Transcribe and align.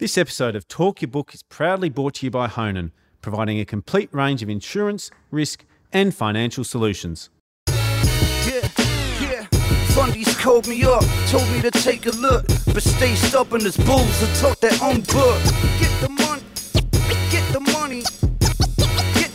This 0.00 0.16
episode 0.16 0.56
of 0.56 0.66
Talk 0.66 1.02
Your 1.02 1.10
Book 1.10 1.34
is 1.34 1.42
proudly 1.42 1.90
brought 1.90 2.14
to 2.14 2.26
you 2.26 2.30
by 2.30 2.48
Honan, 2.48 2.92
providing 3.20 3.60
a 3.60 3.66
complete 3.66 4.08
range 4.14 4.42
of 4.42 4.48
insurance, 4.48 5.10
risk, 5.30 5.66
and 5.92 6.14
financial 6.14 6.64
solutions. 6.64 7.28
Yeah, 7.68 8.66
yeah. 9.20 9.46
Fundies 9.92 10.40
called 10.40 10.66
me 10.68 10.84
up, 10.84 11.04
told 11.28 11.46
me 11.50 11.60
to 11.60 11.70
take 11.70 12.06
a 12.06 12.12
look, 12.12 12.46
but 12.72 12.82
stay 12.82 13.14
stubborn 13.14 13.66
as 13.66 13.76
bulls 13.76 14.22
and 14.22 14.34
talk 14.36 14.58
their 14.60 14.72
own 14.82 15.02
book. 15.02 15.42
Get 15.78 15.92
the 16.00 16.08
money, 16.08 16.42
get 17.30 17.52
the 17.52 17.60
money, 17.60 18.00
get, 19.12 19.30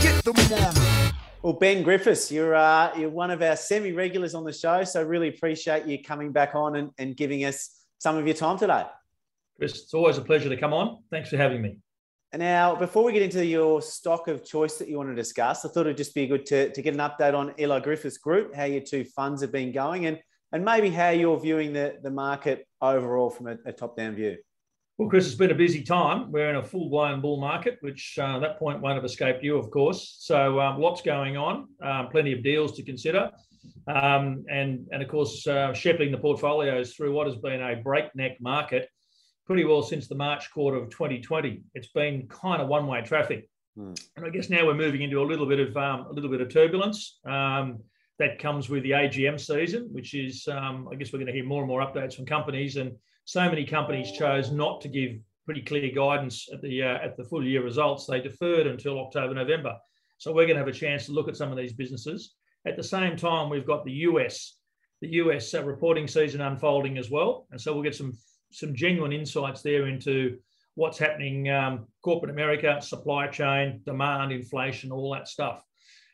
get 0.00 0.22
the 0.22 0.34
money. 0.50 1.10
Well, 1.42 1.54
Ben 1.54 1.82
Griffiths, 1.82 2.30
you're 2.30 2.54
uh, 2.54 2.96
you're 2.96 3.10
one 3.10 3.32
of 3.32 3.42
our 3.42 3.56
semi-regulars 3.56 4.36
on 4.36 4.44
the 4.44 4.52
show, 4.52 4.84
so 4.84 5.02
really 5.02 5.30
appreciate 5.30 5.84
you 5.86 6.00
coming 6.00 6.30
back 6.30 6.54
on 6.54 6.76
and, 6.76 6.92
and 6.96 7.16
giving 7.16 7.44
us 7.44 7.70
some 7.98 8.16
of 8.16 8.24
your 8.24 8.36
time 8.36 8.56
today. 8.56 8.84
Chris, 9.56 9.82
it's 9.82 9.94
always 9.94 10.18
a 10.18 10.22
pleasure 10.22 10.48
to 10.48 10.56
come 10.56 10.72
on. 10.72 10.98
Thanks 11.10 11.30
for 11.30 11.36
having 11.36 11.62
me. 11.62 11.78
Now, 12.36 12.74
before 12.74 13.04
we 13.04 13.12
get 13.12 13.22
into 13.22 13.46
your 13.46 13.80
stock 13.80 14.26
of 14.26 14.44
choice 14.44 14.76
that 14.78 14.88
you 14.88 14.96
want 14.96 15.10
to 15.10 15.14
discuss, 15.14 15.64
I 15.64 15.68
thought 15.68 15.82
it'd 15.82 15.96
just 15.96 16.14
be 16.14 16.26
good 16.26 16.44
to, 16.46 16.70
to 16.70 16.82
get 16.82 16.94
an 16.94 17.00
update 17.00 17.34
on 17.34 17.54
Eley 17.58 17.80
Griffiths 17.80 18.18
Group, 18.18 18.54
how 18.54 18.64
your 18.64 18.80
two 18.80 19.04
funds 19.04 19.40
have 19.42 19.52
been 19.52 19.70
going, 19.70 20.06
and, 20.06 20.18
and 20.52 20.64
maybe 20.64 20.90
how 20.90 21.10
you're 21.10 21.38
viewing 21.38 21.72
the, 21.72 21.96
the 22.02 22.10
market 22.10 22.66
overall 22.80 23.30
from 23.30 23.46
a, 23.46 23.56
a 23.66 23.72
top 23.72 23.96
down 23.96 24.16
view. 24.16 24.36
Well, 24.98 25.08
Chris, 25.08 25.26
it's 25.26 25.36
been 25.36 25.52
a 25.52 25.56
busy 25.56 25.82
time. 25.82 26.32
We're 26.32 26.50
in 26.50 26.56
a 26.56 26.62
full 26.62 26.90
blown 26.90 27.20
bull 27.20 27.40
market, 27.40 27.78
which 27.82 28.18
uh, 28.20 28.40
that 28.40 28.58
point 28.58 28.80
won't 28.80 28.96
have 28.96 29.04
escaped 29.04 29.44
you, 29.44 29.56
of 29.56 29.70
course. 29.70 30.16
So, 30.18 30.60
um, 30.60 30.80
lots 30.80 31.02
going 31.02 31.36
on, 31.36 31.68
um, 31.82 32.08
plenty 32.08 32.32
of 32.32 32.42
deals 32.42 32.76
to 32.76 32.82
consider. 32.82 33.30
Um, 33.86 34.44
and, 34.50 34.88
and 34.90 35.02
of 35.02 35.08
course, 35.08 35.46
uh, 35.46 35.72
shepherding 35.72 36.10
the 36.10 36.18
portfolios 36.18 36.94
through 36.94 37.12
what 37.12 37.28
has 37.28 37.36
been 37.36 37.62
a 37.62 37.76
breakneck 37.76 38.40
market 38.40 38.88
pretty 39.46 39.64
well 39.64 39.82
since 39.82 40.08
the 40.08 40.14
March 40.14 40.50
quarter 40.52 40.76
of 40.76 40.90
2020. 40.90 41.62
It's 41.74 41.88
been 41.88 42.26
kind 42.28 42.62
of 42.62 42.68
one-way 42.68 43.02
traffic, 43.02 43.48
mm. 43.78 43.98
and 44.16 44.26
I 44.26 44.30
guess 44.30 44.50
now 44.50 44.66
we're 44.66 44.74
moving 44.74 45.02
into 45.02 45.20
a 45.20 45.24
little 45.24 45.46
bit 45.46 45.60
of 45.60 45.76
um, 45.76 46.06
a 46.06 46.12
little 46.12 46.30
bit 46.30 46.40
of 46.40 46.52
turbulence. 46.52 47.18
Um, 47.24 47.80
that 48.18 48.38
comes 48.38 48.68
with 48.68 48.84
the 48.84 48.92
AGM 48.92 49.40
season, 49.40 49.88
which 49.90 50.14
is 50.14 50.46
um, 50.48 50.88
I 50.90 50.94
guess 50.94 51.12
we're 51.12 51.18
going 51.18 51.26
to 51.26 51.32
hear 51.32 51.44
more 51.44 51.62
and 51.62 51.68
more 51.68 51.80
updates 51.80 52.14
from 52.14 52.26
companies, 52.26 52.76
and 52.76 52.92
so 53.24 53.48
many 53.48 53.64
companies 53.64 54.12
chose 54.12 54.50
not 54.52 54.80
to 54.82 54.88
give 54.88 55.16
pretty 55.44 55.62
clear 55.62 55.90
guidance 55.92 56.48
at 56.52 56.62
the 56.62 56.82
uh, 56.82 56.98
at 57.02 57.16
the 57.16 57.24
full 57.24 57.44
year 57.44 57.62
results. 57.62 58.06
They 58.06 58.20
deferred 58.20 58.66
until 58.66 59.00
October, 59.00 59.34
November. 59.34 59.76
So 60.18 60.32
we're 60.32 60.46
going 60.46 60.56
to 60.56 60.60
have 60.60 60.68
a 60.68 60.72
chance 60.72 61.06
to 61.06 61.12
look 61.12 61.28
at 61.28 61.36
some 61.36 61.50
of 61.50 61.58
these 61.58 61.72
businesses. 61.72 62.34
At 62.66 62.76
the 62.76 62.82
same 62.82 63.16
time, 63.16 63.50
we've 63.50 63.66
got 63.66 63.84
the 63.84 63.92
US, 63.92 64.56
the 65.02 65.08
US 65.14 65.52
uh, 65.52 65.64
reporting 65.64 66.06
season 66.06 66.40
unfolding 66.40 66.96
as 66.98 67.10
well, 67.10 67.46
and 67.50 67.60
so 67.60 67.74
we'll 67.74 67.82
get 67.82 67.96
some 67.96 68.16
some 68.54 68.74
genuine 68.74 69.12
insights 69.12 69.62
there 69.62 69.86
into 69.86 70.38
what's 70.76 70.98
happening 70.98 71.50
um, 71.50 71.86
corporate 72.02 72.30
America, 72.30 72.80
supply 72.80 73.26
chain, 73.26 73.80
demand, 73.84 74.32
inflation, 74.32 74.92
all 74.92 75.12
that 75.12 75.28
stuff. 75.28 75.62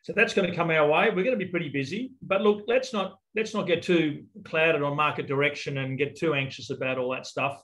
So 0.02 0.12
that's 0.14 0.34
going 0.34 0.48
to 0.48 0.56
come 0.56 0.70
our 0.70 0.88
way. 0.88 1.08
We're 1.08 1.24
going 1.24 1.38
to 1.38 1.44
be 1.44 1.50
pretty 1.50 1.68
busy. 1.68 2.12
But 2.22 2.40
look, 2.40 2.64
let's 2.66 2.92
not 2.92 3.18
let's 3.36 3.54
not 3.54 3.66
get 3.66 3.82
too 3.82 4.24
clouded 4.44 4.82
on 4.82 4.96
market 4.96 5.26
direction 5.26 5.78
and 5.78 5.98
get 5.98 6.16
too 6.16 6.34
anxious 6.34 6.70
about 6.70 6.98
all 6.98 7.12
that 7.12 7.26
stuff. 7.26 7.62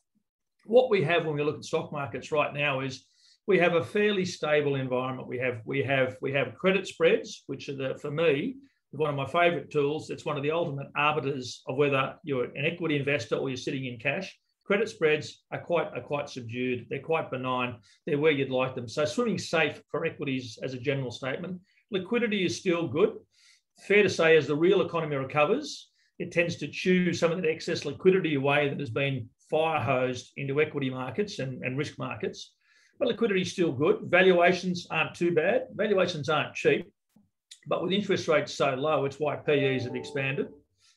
What 0.66 0.90
we 0.90 1.02
have 1.04 1.24
when 1.24 1.34
we 1.34 1.42
look 1.42 1.56
at 1.56 1.64
stock 1.64 1.92
markets 1.92 2.32
right 2.32 2.52
now 2.52 2.80
is 2.80 3.06
we 3.46 3.58
have 3.58 3.74
a 3.74 3.84
fairly 3.84 4.24
stable 4.24 4.74
environment. 4.74 5.28
We 5.28 5.38
have 5.38 5.62
we 5.64 5.82
have 5.84 6.16
we 6.20 6.32
have 6.32 6.54
credit 6.54 6.86
spreads, 6.86 7.42
which 7.46 7.68
are 7.68 7.76
the 7.76 7.98
for 8.00 8.10
me 8.10 8.56
one 8.92 9.10
of 9.10 9.16
my 9.16 9.26
favorite 9.26 9.70
tools. 9.70 10.10
It's 10.10 10.24
one 10.24 10.36
of 10.36 10.42
the 10.42 10.50
ultimate 10.50 10.88
arbiters 10.96 11.62
of 11.66 11.76
whether 11.76 12.14
you're 12.22 12.44
an 12.44 12.64
equity 12.64 12.96
investor 12.96 13.36
or 13.36 13.48
you're 13.48 13.56
sitting 13.56 13.84
in 13.86 13.98
cash 13.98 14.34
credit 14.66 14.88
spreads 14.88 15.44
are 15.52 15.60
quite 15.60 15.88
are 15.94 16.02
quite 16.02 16.28
subdued. 16.28 16.86
They're 16.90 17.00
quite 17.00 17.30
benign. 17.30 17.76
They're 18.04 18.18
where 18.18 18.32
you'd 18.32 18.50
like 18.50 18.74
them. 18.74 18.88
So 18.88 19.04
swimming 19.04 19.38
safe 19.38 19.80
for 19.90 20.04
equities 20.04 20.58
as 20.62 20.74
a 20.74 20.78
general 20.78 21.12
statement. 21.12 21.60
Liquidity 21.92 22.44
is 22.44 22.56
still 22.56 22.88
good. 22.88 23.14
Fair 23.86 24.02
to 24.02 24.10
say, 24.10 24.36
as 24.36 24.46
the 24.46 24.56
real 24.56 24.80
economy 24.80 25.16
recovers, 25.16 25.90
it 26.18 26.32
tends 26.32 26.56
to 26.56 26.68
chew 26.68 27.12
some 27.12 27.30
of 27.30 27.40
that 27.40 27.48
excess 27.48 27.84
liquidity 27.84 28.34
away 28.34 28.68
that 28.68 28.80
has 28.80 28.90
been 28.90 29.28
fire 29.48 29.80
hosed 29.80 30.32
into 30.36 30.60
equity 30.60 30.90
markets 30.90 31.38
and, 31.38 31.62
and 31.62 31.78
risk 31.78 31.98
markets. 31.98 32.52
But 32.98 33.08
liquidity 33.08 33.42
is 33.42 33.52
still 33.52 33.70
good. 33.70 34.00
Valuations 34.04 34.86
aren't 34.90 35.14
too 35.14 35.32
bad. 35.32 35.66
Valuations 35.74 36.28
aren't 36.28 36.54
cheap. 36.54 36.90
But 37.68 37.82
with 37.82 37.92
interest 37.92 38.26
rates 38.26 38.54
so 38.54 38.74
low, 38.74 39.04
it's 39.04 39.20
why 39.20 39.36
PEs 39.36 39.84
have 39.84 39.94
expanded. 39.94 40.48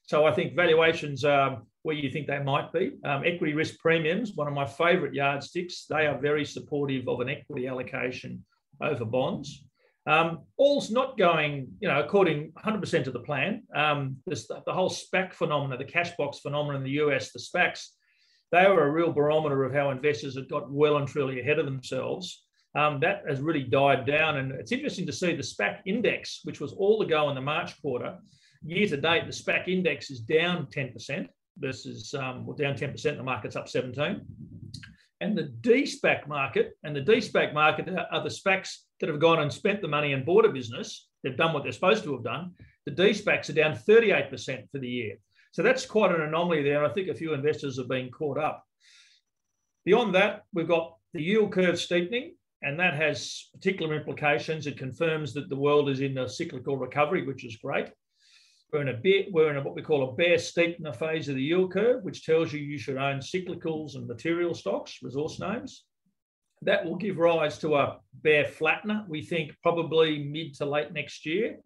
So 0.08 0.26
I 0.26 0.34
think 0.34 0.56
valuations 0.56 1.24
are 1.24 1.62
where 1.84 1.96
you 1.96 2.10
think 2.10 2.28
they 2.28 2.40
might 2.40 2.72
be. 2.74 2.92
Um, 3.04 3.24
equity 3.26 3.54
risk 3.54 3.80
premiums, 3.80 4.34
one 4.34 4.48
of 4.48 4.54
my 4.54 4.66
favourite 4.66 5.14
yardsticks, 5.14 5.86
they 5.90 6.08
are 6.08 6.20
very 6.20 6.46
supportive 6.46 7.08
of 7.08 7.22
an 7.22 7.30
equity 7.30 7.68
allocation 7.68 8.44
over 8.82 9.06
bonds. 9.06 9.64
Um, 10.06 10.40
all's 10.58 10.92
not 10.92 11.18
going, 11.18 11.68
you 11.80 11.88
know, 11.88 12.00
according 12.00 12.52
100% 12.54 13.04
to 13.04 13.12
the 13.12 13.20
plan. 13.20 13.64
Um, 13.76 14.18
this, 14.26 14.48
the 14.48 14.74
whole 14.74 14.90
SPAC 14.90 15.34
phenomena, 15.34 15.78
the 15.78 15.86
cash 15.86 16.12
box 16.18 16.40
phenomenon 16.40 16.78
in 16.78 16.84
the 16.84 17.00
US, 17.02 17.32
the 17.32 17.40
SPACs, 17.40 17.88
they 18.52 18.66
were 18.66 18.88
a 18.88 18.92
real 18.92 19.12
barometer 19.12 19.64
of 19.64 19.74
how 19.74 19.92
investors 19.92 20.36
had 20.36 20.50
got 20.50 20.72
well 20.72 20.98
and 20.98 21.08
truly 21.08 21.40
ahead 21.40 21.60
of 21.60 21.66
themselves. 21.66 22.44
Um, 22.76 23.00
that 23.02 23.24
has 23.28 23.42
really 23.42 23.64
died 23.64 24.06
down. 24.06 24.38
And 24.38 24.52
it's 24.54 24.72
interesting 24.72 25.06
to 25.06 25.14
see 25.14 25.36
the 25.36 25.44
SPAC 25.44 25.80
index, 25.86 26.42
which 26.44 26.60
was 26.60 26.74
all 26.74 27.00
the 27.00 27.06
go 27.06 27.30
in 27.30 27.36
the 27.36 27.42
March 27.42 27.80
quarter. 27.82 28.18
Year 28.64 28.88
to 28.88 28.98
date, 28.98 29.26
the 29.26 29.32
SPAC 29.32 29.68
index 29.68 30.12
is 30.12 30.20
down 30.20 30.68
10% 30.68 31.28
versus 31.60 32.14
um, 32.14 32.46
well, 32.46 32.56
down 32.56 32.76
10%, 32.76 33.02
the 33.02 33.24
market's 33.24 33.56
up 33.56 33.68
17. 33.68 34.22
And 35.22 35.38
the 35.38 35.44
D-SPAC 35.44 36.28
market, 36.28 36.78
and 36.84 36.96
the 36.96 37.02
D-SPAC 37.02 37.54
market 37.54 37.90
are 38.12 38.24
the 38.24 38.30
SPACs 38.30 38.78
that 39.00 39.10
have 39.10 39.20
gone 39.20 39.40
and 39.40 39.52
spent 39.52 39.82
the 39.82 39.88
money 39.88 40.14
and 40.14 40.26
bought 40.26 40.46
a 40.46 40.50
business. 40.50 41.08
They've 41.24 41.36
done 41.36 41.54
what 41.54 41.64
they're 41.64 41.72
supposed 41.72 42.04
to 42.06 42.14
have 42.14 42.24
done. 42.24 42.52
The 42.86 42.92
D-SPACs 42.92 43.50
are 43.50 43.54
down 43.54 43.76
38% 43.76 44.72
for 44.72 44.80
the 44.80 44.88
year. 44.88 45.16
So 45.52 45.64
that's 45.64 45.86
quite 45.86 46.14
an 46.14 46.22
anomaly 46.22 46.64
there. 46.64 46.86
I 46.86 46.94
think 46.94 47.10
a 47.10 47.14
few 47.14 47.34
investors 47.34 47.78
have 47.78 47.90
been 47.90 48.12
caught 48.12 48.38
up. 48.38 48.64
Beyond 49.86 50.16
that, 50.16 50.44
we've 50.54 50.68
got 50.68 50.96
the 51.14 51.22
yield 51.22 51.52
curve 51.52 51.80
steepening, 51.80 52.36
and 52.62 52.80
that 52.80 52.94
has 52.94 53.50
particular 53.54 53.96
implications. 53.96 54.68
It 54.68 54.78
confirms 54.78 55.34
that 55.34 55.50
the 55.50 55.56
world 55.56 55.90
is 55.90 56.02
in 56.02 56.18
a 56.18 56.30
cyclical 56.30 56.78
recovery, 56.78 57.26
which 57.26 57.46
is 57.46 57.58
great. 57.58 57.90
We're 58.72 58.82
in 58.82 58.90
a 58.90 58.94
bit, 58.94 59.32
we're 59.32 59.50
in 59.50 59.58
a, 59.58 59.64
what 59.64 59.76
we 59.76 59.82
call 59.82 60.10
a 60.10 60.14
bear 60.14 60.38
steepener 60.38 60.96
phase 60.96 61.28
of 61.28 61.36
the 61.36 61.42
yield 61.42 61.74
curve, 61.74 62.04
which 62.04 62.24
tells 62.24 62.54
you 62.54 62.60
you 62.60 62.78
should 62.78 62.98
own 62.98 63.20
cyclicals 63.20 63.96
and 63.96 64.08
material 64.08 64.54
stocks, 64.54 65.00
resource 65.02 65.40
names. 65.40 65.86
That 66.62 66.86
will 66.86 66.96
give 66.96 67.18
rise 67.18 67.58
to 67.60 67.76
a 67.76 67.98
bear 68.14 68.44
flattener, 68.44 69.08
we 69.08 69.24
think 69.24 69.56
probably 69.64 70.24
mid 70.24 70.54
to 70.56 70.66
late 70.66 70.94
next 70.94 71.26
year, 71.26 71.58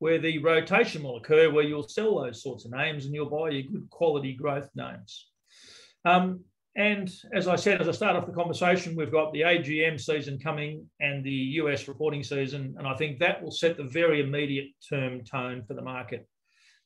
where 0.00 0.18
the 0.18 0.38
rotation 0.38 1.04
will 1.04 1.18
occur, 1.18 1.50
where 1.50 1.64
you'll 1.64 1.86
sell 1.86 2.20
those 2.20 2.42
sorts 2.42 2.64
of 2.64 2.72
names 2.72 3.04
and 3.04 3.14
you'll 3.14 3.30
buy 3.30 3.50
your 3.50 3.70
good 3.70 3.88
quality 3.90 4.32
growth 4.32 4.68
names. 4.74 5.28
Um, 6.04 6.40
and 6.74 7.12
as 7.34 7.46
I 7.46 7.56
said, 7.56 7.80
as 7.80 7.88
I 7.88 7.92
start 7.92 8.16
off 8.16 8.26
the 8.26 8.32
conversation, 8.32 8.96
we've 8.96 9.12
got 9.12 9.32
the 9.32 9.42
AGM 9.42 10.00
season 10.00 10.38
coming 10.38 10.88
and 11.00 11.22
the 11.22 11.30
US 11.60 11.86
reporting 11.86 12.24
season. 12.24 12.74
And 12.78 12.86
I 12.86 12.94
think 12.94 13.18
that 13.18 13.42
will 13.42 13.50
set 13.50 13.76
the 13.76 13.84
very 13.84 14.20
immediate 14.20 14.70
term 14.88 15.22
tone 15.22 15.62
for 15.68 15.74
the 15.74 15.82
market. 15.82 16.26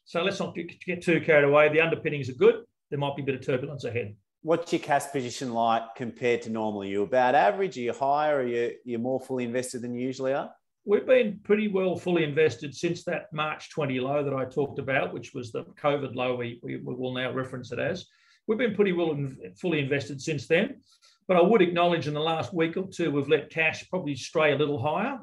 So 0.07 0.23
let's 0.23 0.39
not 0.39 0.55
get 0.55 1.03
too 1.03 1.21
carried 1.21 1.45
away. 1.45 1.69
The 1.69 1.81
underpinnings 1.81 2.31
are 2.31 2.35
good. 2.35 2.63
There 2.91 2.99
might 2.99 3.17
be 3.17 3.23
a 3.23 3.25
bit 3.25 3.35
of 3.35 3.45
turbulence 3.45 3.83
ahead. 3.83 4.15
What's 4.43 4.73
your 4.73 4.81
cash 4.81 5.11
position 5.11 5.53
like 5.53 5.83
compared 5.97 6.43
to 6.43 6.51
normal? 6.51 6.83
Are 6.83 6.87
you 6.87 7.03
about 7.03 7.35
average? 7.35 7.77
Are 7.77 7.81
you 7.81 7.93
higher? 7.93 8.39
Are 8.39 8.47
you 8.47 8.73
you're 8.85 9.01
more 9.01 9.19
fully 9.19 9.43
invested 9.43 9.83
than 9.83 9.95
you 9.95 10.07
usually 10.07 10.33
are? 10.33 10.53
We've 10.85 11.05
been 11.05 11.41
pretty 11.43 11.67
well 11.67 11.97
fully 11.97 12.23
invested 12.23 12.73
since 12.73 13.03
that 13.05 13.33
March 13.33 13.71
20 13.71 13.99
low 13.99 14.23
that 14.23 14.33
I 14.33 14.45
talked 14.45 14.79
about, 14.79 15.13
which 15.13 15.35
was 15.35 15.51
the 15.51 15.65
COVID 15.83 16.15
low 16.15 16.37
we, 16.37 16.61
we, 16.63 16.77
we 16.77 16.95
will 16.95 17.13
now 17.13 17.33
reference 17.33 17.73
it 17.73 17.81
as. 17.81 18.07
We've 18.47 18.57
been 18.57 18.77
pretty 18.77 18.93
well 18.93 19.11
in, 19.11 19.37
fully 19.61 19.81
invested 19.81 20.23
since 20.23 20.47
then. 20.47 20.83
But 21.27 21.39
I 21.39 21.43
would 21.43 21.63
acknowledge 21.63 22.07
in 22.07 22.15
the 22.15 22.21
last 22.21 22.55
week 22.55 22.77
or 22.77 22.87
two, 22.87 23.11
we've 23.11 23.29
let 23.29 23.51
cash 23.51 23.91
probably 23.91 24.15
stray 24.15 24.53
a 24.53 24.57
little 24.57 24.81
higher 24.81 25.19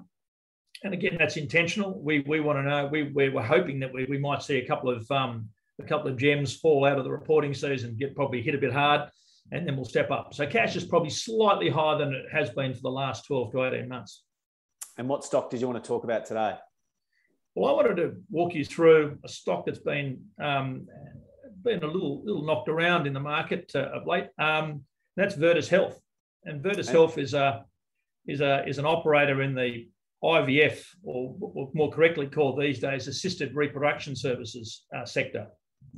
and 0.84 0.94
again, 0.94 1.16
that's 1.18 1.38
intentional. 1.38 2.00
We 2.02 2.20
we 2.22 2.40
want 2.40 2.60
to 2.60 2.64
know. 2.64 2.90
We 2.92 3.04
we 3.04 3.30
were 3.30 3.44
hoping 3.44 3.80
that 3.80 3.94
we, 3.94 4.06
we 4.06 4.18
might 4.18 4.44
see 4.44 4.58
a 4.58 4.68
couple 4.68 4.90
of 4.90 5.10
um, 5.10 5.50
a 5.80 5.84
couple 5.84 6.12
of 6.12 6.18
gems 6.18 6.56
fall 6.56 6.86
out 6.86 6.98
of 6.98 7.06
the 7.06 7.12
reporting 7.12 7.54
season, 7.54 7.96
get 7.98 8.16
probably 8.16 8.42
hit 8.42 8.56
a 8.56 8.58
bit 8.58 8.74
hard, 8.74 9.10
and 9.52 9.66
then 9.66 9.76
we'll 9.76 9.86
step 9.86 10.12
up. 10.12 10.34
So 10.34 10.46
cash 10.46 10.76
is 10.76 10.84
probably 10.84 11.10
slightly 11.10 11.70
higher 11.70 11.98
than 11.98 12.14
it 12.14 12.26
has 12.32 12.50
been 12.50 12.74
for 12.74 12.82
the 12.82 12.92
last 12.92 13.26
12 13.26 13.52
to 13.54 13.64
18 13.66 13.88
months. 13.88 14.24
And 14.98 15.08
what 15.08 15.24
stock 15.24 15.50
did 15.50 15.62
you 15.62 15.68
want 15.68 15.84
to 15.84 15.88
talk 15.88 16.04
about 16.04 16.26
today? 16.26 16.56
Well, 17.56 17.72
I 17.72 17.74
wanted 17.74 17.96
to 17.98 18.16
walk 18.30 18.54
you 18.54 18.66
through 18.66 19.18
a 19.24 19.30
stock 19.30 19.66
that's 19.66 19.80
been 19.80 20.26
um, 20.42 20.88
been 21.64 21.82
a 21.82 21.88
little 21.88 22.24
little 22.26 22.46
knocked 22.46 22.68
around 22.68 23.08
in 23.08 23.14
the 23.14 23.20
market 23.20 23.72
uh, 23.74 23.90
of 23.94 24.06
late. 24.06 24.28
Um, 24.38 24.82
that's 25.16 25.36
Virtus 25.36 25.70
Health, 25.70 26.00
and 26.44 26.62
Virtus 26.62 26.90
okay. 26.90 26.98
Health 26.98 27.18
is 27.18 27.34
a 27.34 27.66
is 28.28 28.42
a 28.42 28.68
is 28.68 28.80
an 28.80 28.86
operator 28.86 29.42
in 29.42 29.56
the 29.56 29.88
IVF, 30.24 30.84
or, 31.04 31.70
more 31.74 31.92
correctly 31.92 32.28
called 32.28 32.60
these 32.60 32.80
days, 32.80 33.08
assisted 33.08 33.54
reproduction 33.56 34.16
services 34.16 34.86
uh, 34.96 35.06
sector. 35.06 35.48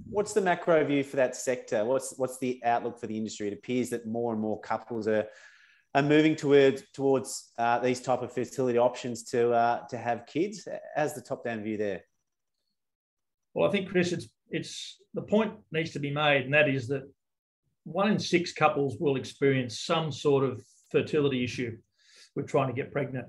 What's 0.09 0.33
the 0.33 0.41
macro 0.41 0.83
view 0.83 1.03
for 1.03 1.15
that 1.17 1.35
sector? 1.35 1.85
What's 1.85 2.15
what's 2.17 2.39
the 2.39 2.59
outlook 2.65 2.99
for 2.99 3.07
the 3.07 3.17
industry? 3.17 3.47
It 3.47 3.53
appears 3.53 3.89
that 3.91 4.07
more 4.07 4.33
and 4.33 4.41
more 4.41 4.59
couples 4.59 5.07
are 5.07 5.27
are 5.93 6.01
moving 6.01 6.35
towards 6.35 6.83
towards 6.93 7.51
uh, 7.57 7.79
these 7.79 8.01
type 8.01 8.21
of 8.21 8.33
fertility 8.33 8.79
options 8.79 9.23
to 9.25 9.51
uh, 9.51 9.87
to 9.87 9.97
have 9.97 10.25
kids. 10.25 10.67
As 10.95 11.13
the 11.13 11.21
top 11.21 11.45
down 11.45 11.63
view 11.63 11.77
there? 11.77 12.01
Well, 13.53 13.69
I 13.69 13.71
think 13.71 13.89
Chris, 13.89 14.11
it's 14.11 14.27
it's 14.49 14.97
the 15.13 15.21
point 15.21 15.53
needs 15.71 15.91
to 15.91 15.99
be 15.99 16.11
made, 16.11 16.45
and 16.45 16.53
that 16.53 16.67
is 16.67 16.87
that 16.87 17.03
one 17.83 18.11
in 18.11 18.19
six 18.19 18.51
couples 18.51 18.97
will 18.99 19.15
experience 19.15 19.81
some 19.81 20.11
sort 20.11 20.43
of 20.43 20.61
fertility 20.91 21.43
issue 21.43 21.77
with 22.35 22.47
trying 22.47 22.67
to 22.67 22.73
get 22.73 22.91
pregnant. 22.91 23.27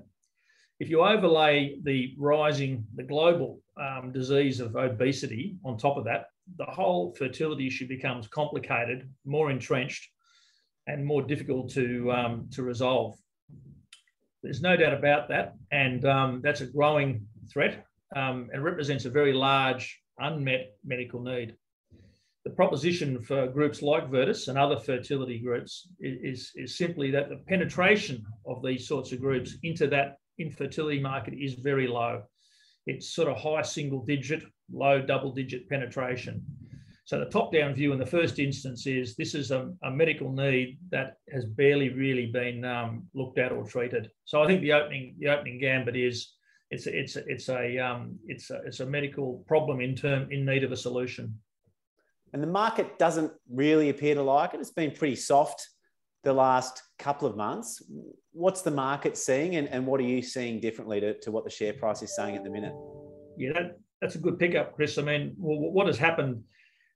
If 0.79 0.89
you 0.89 1.01
overlay 1.01 1.79
the 1.81 2.13
rising, 2.19 2.85
the 2.95 3.03
global 3.03 3.61
um, 3.77 4.11
disease 4.11 4.59
of 4.59 4.75
obesity 4.75 5.57
on 5.65 5.77
top 5.77 5.97
of 5.97 6.03
that, 6.05 6.27
the 6.57 6.65
whole 6.65 7.15
fertility 7.15 7.65
issue 7.65 7.87
becomes 7.87 8.27
complicated, 8.27 9.09
more 9.25 9.49
entrenched, 9.49 10.07
and 10.85 11.03
more 11.03 11.23
difficult 11.23 11.71
to, 11.71 12.11
um, 12.11 12.47
to 12.51 12.61
resolve. 12.61 13.17
There's 14.43 14.61
no 14.61 14.77
doubt 14.77 14.93
about 14.93 15.29
that, 15.29 15.55
and 15.71 16.05
um, 16.05 16.41
that's 16.43 16.61
a 16.61 16.67
growing 16.67 17.25
threat 17.51 17.83
um, 18.15 18.49
and 18.53 18.63
represents 18.63 19.05
a 19.05 19.09
very 19.09 19.33
large 19.33 19.99
unmet 20.19 20.75
medical 20.85 21.21
need. 21.21 21.55
The 22.45 22.51
proposition 22.51 23.23
for 23.23 23.47
groups 23.47 23.81
like 23.81 24.09
Virtus 24.09 24.47
and 24.47 24.57
other 24.59 24.77
fertility 24.77 25.39
groups 25.39 25.89
is, 25.99 26.51
is 26.55 26.77
simply 26.77 27.11
that 27.11 27.29
the 27.29 27.43
penetration 27.47 28.23
of 28.45 28.63
these 28.63 28.87
sorts 28.87 29.11
of 29.11 29.19
groups 29.19 29.57
into 29.63 29.87
that 29.87 30.17
infertility 30.39 30.99
market 30.99 31.33
is 31.33 31.55
very 31.55 31.87
low. 31.87 32.23
It's 32.85 33.13
sort 33.13 33.27
of 33.27 33.37
high 33.37 33.61
single 33.63 34.03
digit, 34.05 34.43
low 34.71 35.01
double 35.01 35.31
digit 35.31 35.67
penetration. 35.69 36.43
So 37.05 37.19
the 37.19 37.25
top 37.25 37.53
down 37.53 37.73
view 37.73 37.93
in 37.93 37.99
the 37.99 38.05
first 38.05 38.37
instance 38.37 38.85
is 38.85 39.15
this 39.15 39.33
is 39.33 39.51
a, 39.51 39.71
a 39.83 39.89
medical 39.89 40.29
need 40.31 40.77
that 40.91 41.17
has 41.31 41.45
barely 41.45 41.87
really 41.89 42.25
been 42.25 42.65
um, 42.65 43.07
looked 43.13 43.39
at 43.39 43.53
or 43.53 43.63
treated. 43.65 44.11
So 44.25 44.43
I 44.43 44.47
think 44.47 44.61
the 44.61 44.73
opening 44.73 45.15
the 45.19 45.29
opening 45.29 45.57
gambit 45.57 45.95
is 45.95 46.33
it's 46.69 46.85
a, 46.85 46.99
it's 46.99 47.15
a, 47.15 47.23
it's 47.27 47.47
a 47.47 47.77
um, 47.77 48.19
it's 48.27 48.49
a, 48.49 48.61
it's 48.65 48.81
a 48.81 48.85
medical 48.85 49.43
problem 49.47 49.79
in 49.79 49.95
term 49.95 50.29
in 50.31 50.45
need 50.45 50.65
of 50.65 50.73
a 50.73 50.77
solution. 50.77 51.39
And 52.33 52.43
the 52.43 52.47
market 52.47 52.99
doesn't 52.99 53.31
really 53.49 53.89
appear 53.89 54.15
to 54.15 54.21
like 54.21 54.53
it. 54.53 54.59
It's 54.59 54.71
been 54.71 54.91
pretty 54.91 55.15
soft 55.15 55.65
the 56.23 56.33
last 56.33 56.81
couple 56.99 57.27
of 57.27 57.35
months. 57.35 57.81
What's 58.31 58.61
the 58.61 58.71
market 58.71 59.17
seeing, 59.17 59.55
and, 59.55 59.67
and 59.69 59.85
what 59.87 59.99
are 59.99 60.03
you 60.03 60.21
seeing 60.21 60.59
differently 60.59 60.99
to, 60.99 61.19
to 61.21 61.31
what 61.31 61.43
the 61.43 61.49
share 61.49 61.73
price 61.73 62.01
is 62.01 62.15
saying 62.15 62.35
at 62.35 62.43
the 62.43 62.49
minute? 62.49 62.73
Yeah, 63.37 63.53
that, 63.53 63.79
that's 64.01 64.15
a 64.15 64.19
good 64.19 64.37
pickup, 64.37 64.75
Chris. 64.75 64.97
I 64.97 65.03
mean, 65.03 65.35
well, 65.37 65.71
what 65.71 65.87
has 65.87 65.97
happened? 65.97 66.43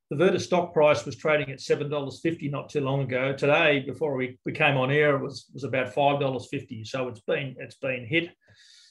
The 0.10 0.18
Virtus 0.18 0.44
stock 0.44 0.74
price 0.74 1.06
was 1.06 1.16
trading 1.16 1.52
at 1.52 1.62
seven 1.62 1.90
dollars 1.90 2.20
fifty 2.22 2.50
not 2.50 2.68
too 2.68 2.82
long 2.82 3.02
ago. 3.02 3.32
Today, 3.32 3.84
before 3.88 4.16
we, 4.18 4.38
we 4.46 4.52
came 4.52 4.76
on 4.76 4.92
air, 4.92 5.16
it 5.16 5.24
was 5.24 5.46
was 5.54 5.64
about 5.64 5.94
five 5.94 6.20
dollars 6.20 6.48
fifty. 6.52 6.84
So 6.84 7.08
it's 7.08 7.22
been 7.22 7.56
it's 7.60 7.78
been 7.78 8.06
hit. 8.06 8.30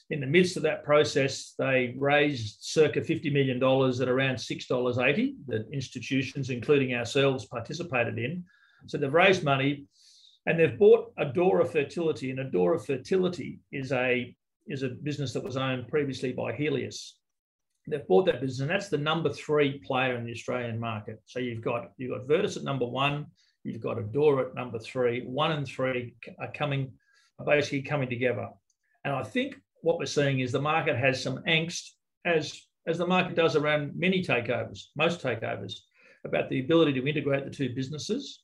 In 0.09 0.19
the 0.19 0.25
midst 0.25 0.57
of 0.57 0.63
that 0.63 0.83
process, 0.83 1.53
they 1.59 1.93
raised 1.97 2.57
circa 2.61 3.03
fifty 3.03 3.29
million 3.29 3.59
dollars 3.59 4.01
at 4.01 4.09
around 4.09 4.39
six 4.39 4.65
dollars 4.65 4.97
eighty. 4.97 5.35
That 5.47 5.67
institutions, 5.71 6.49
including 6.49 6.95
ourselves, 6.95 7.45
participated 7.45 8.17
in. 8.17 8.43
So 8.87 8.97
they've 8.97 9.13
raised 9.13 9.43
money, 9.43 9.85
and 10.45 10.59
they've 10.59 10.77
bought 10.77 11.15
Adora 11.17 11.69
Fertility. 11.69 12.31
And 12.31 12.39
Adora 12.39 12.83
Fertility 12.83 13.59
is 13.71 13.91
a 13.91 14.35
is 14.67 14.83
a 14.83 14.89
business 14.89 15.33
that 15.33 15.43
was 15.43 15.57
owned 15.57 15.87
previously 15.87 16.31
by 16.31 16.53
Healius 16.53 17.13
they've 17.87 18.07
bought 18.07 18.25
that 18.25 18.41
business, 18.41 18.59
and 18.59 18.69
that's 18.69 18.89
the 18.89 18.97
number 18.97 19.31
three 19.31 19.79
player 19.79 20.15
in 20.15 20.25
the 20.25 20.31
Australian 20.31 20.79
market. 20.79 21.21
So 21.25 21.39
you've 21.39 21.63
got 21.63 21.91
you've 21.97 22.11
got 22.11 22.27
Virtus 22.27 22.57
at 22.57 22.63
number 22.63 22.85
one, 22.85 23.27
you've 23.63 23.81
got 23.81 23.97
Adora 23.97 24.49
at 24.49 24.55
number 24.55 24.79
three. 24.79 25.21
One 25.25 25.51
and 25.51 25.67
three 25.67 26.15
are 26.39 26.51
coming, 26.51 26.91
are 27.39 27.45
basically 27.45 27.81
coming 27.81 28.09
together. 28.09 28.49
And 29.03 29.15
I 29.15 29.23
think 29.23 29.55
what 29.81 29.97
we're 29.97 30.05
seeing 30.05 30.39
is 30.39 30.51
the 30.51 30.61
market 30.61 30.97
has 30.97 31.21
some 31.21 31.39
angst, 31.47 31.89
as 32.25 32.61
as 32.87 32.97
the 32.97 33.07
market 33.07 33.35
does 33.35 33.55
around 33.55 33.93
many 33.95 34.23
takeovers, 34.23 34.85
most 34.95 35.21
takeovers, 35.21 35.73
about 36.25 36.49
the 36.49 36.59
ability 36.59 36.93
to 36.93 37.07
integrate 37.07 37.45
the 37.45 37.51
two 37.51 37.73
businesses. 37.75 38.43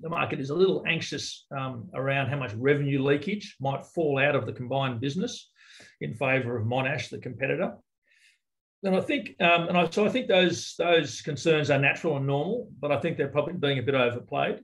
The 0.00 0.08
market 0.08 0.40
is 0.40 0.50
a 0.50 0.54
little 0.54 0.84
anxious 0.86 1.46
um, 1.56 1.88
around 1.94 2.28
how 2.28 2.36
much 2.36 2.52
revenue 2.54 3.02
leakage 3.02 3.56
might 3.60 3.84
fall 3.86 4.18
out 4.18 4.34
of 4.34 4.46
the 4.46 4.52
combined 4.52 5.00
business 5.00 5.50
in 6.00 6.14
favour 6.14 6.56
of 6.56 6.66
Monash, 6.66 7.10
the 7.10 7.18
competitor 7.18 7.74
and 8.84 8.96
I 8.96 9.00
think, 9.00 9.34
um, 9.40 9.68
and 9.68 9.78
I, 9.78 9.88
so 9.88 10.04
I 10.04 10.10
think 10.10 10.28
those 10.28 10.74
those 10.78 11.22
concerns 11.22 11.70
are 11.70 11.78
natural 11.78 12.16
and 12.16 12.26
normal, 12.26 12.68
but 12.80 12.92
I 12.92 13.00
think 13.00 13.16
they're 13.16 13.28
probably 13.28 13.54
being 13.54 13.78
a 13.78 13.82
bit 13.82 13.94
overplayed. 13.94 14.60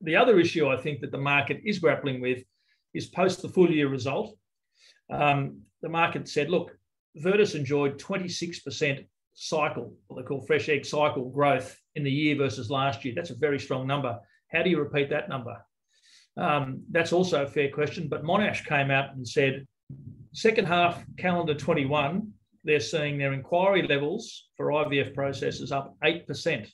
The 0.00 0.16
other 0.16 0.38
issue 0.38 0.68
I 0.68 0.76
think 0.76 1.00
that 1.00 1.10
the 1.10 1.18
market 1.18 1.60
is 1.64 1.78
grappling 1.78 2.20
with 2.20 2.44
is 2.94 3.06
post 3.06 3.42
the 3.42 3.48
full 3.48 3.70
year 3.70 3.88
result. 3.88 4.36
Um, 5.10 5.62
the 5.82 5.88
market 5.88 6.28
said, 6.28 6.50
look, 6.50 6.76
Virtus 7.16 7.54
enjoyed 7.54 7.98
26% 7.98 9.06
cycle, 9.34 9.94
what 10.06 10.22
they 10.22 10.26
call 10.26 10.40
fresh 10.40 10.68
egg 10.68 10.84
cycle 10.84 11.30
growth 11.30 11.76
in 11.96 12.04
the 12.04 12.10
year 12.10 12.36
versus 12.36 12.70
last 12.70 13.04
year. 13.04 13.14
That's 13.16 13.30
a 13.30 13.36
very 13.36 13.58
strong 13.58 13.86
number. 13.86 14.18
How 14.54 14.62
do 14.62 14.70
you 14.70 14.78
repeat 14.78 15.10
that 15.10 15.28
number? 15.28 15.56
Um, 16.36 16.82
that's 16.90 17.12
also 17.12 17.44
a 17.44 17.48
fair 17.48 17.70
question. 17.70 18.08
But 18.08 18.24
Monash 18.24 18.64
came 18.66 18.90
out 18.90 19.14
and 19.14 19.26
said, 19.26 19.66
second 20.32 20.66
half 20.66 21.04
calendar 21.16 21.54
21 21.54 22.32
they're 22.64 22.80
seeing 22.80 23.18
their 23.18 23.34
inquiry 23.34 23.86
levels 23.86 24.48
for 24.56 24.68
IVF 24.68 25.14
processes 25.14 25.70
up 25.70 25.96
8% 26.02 26.66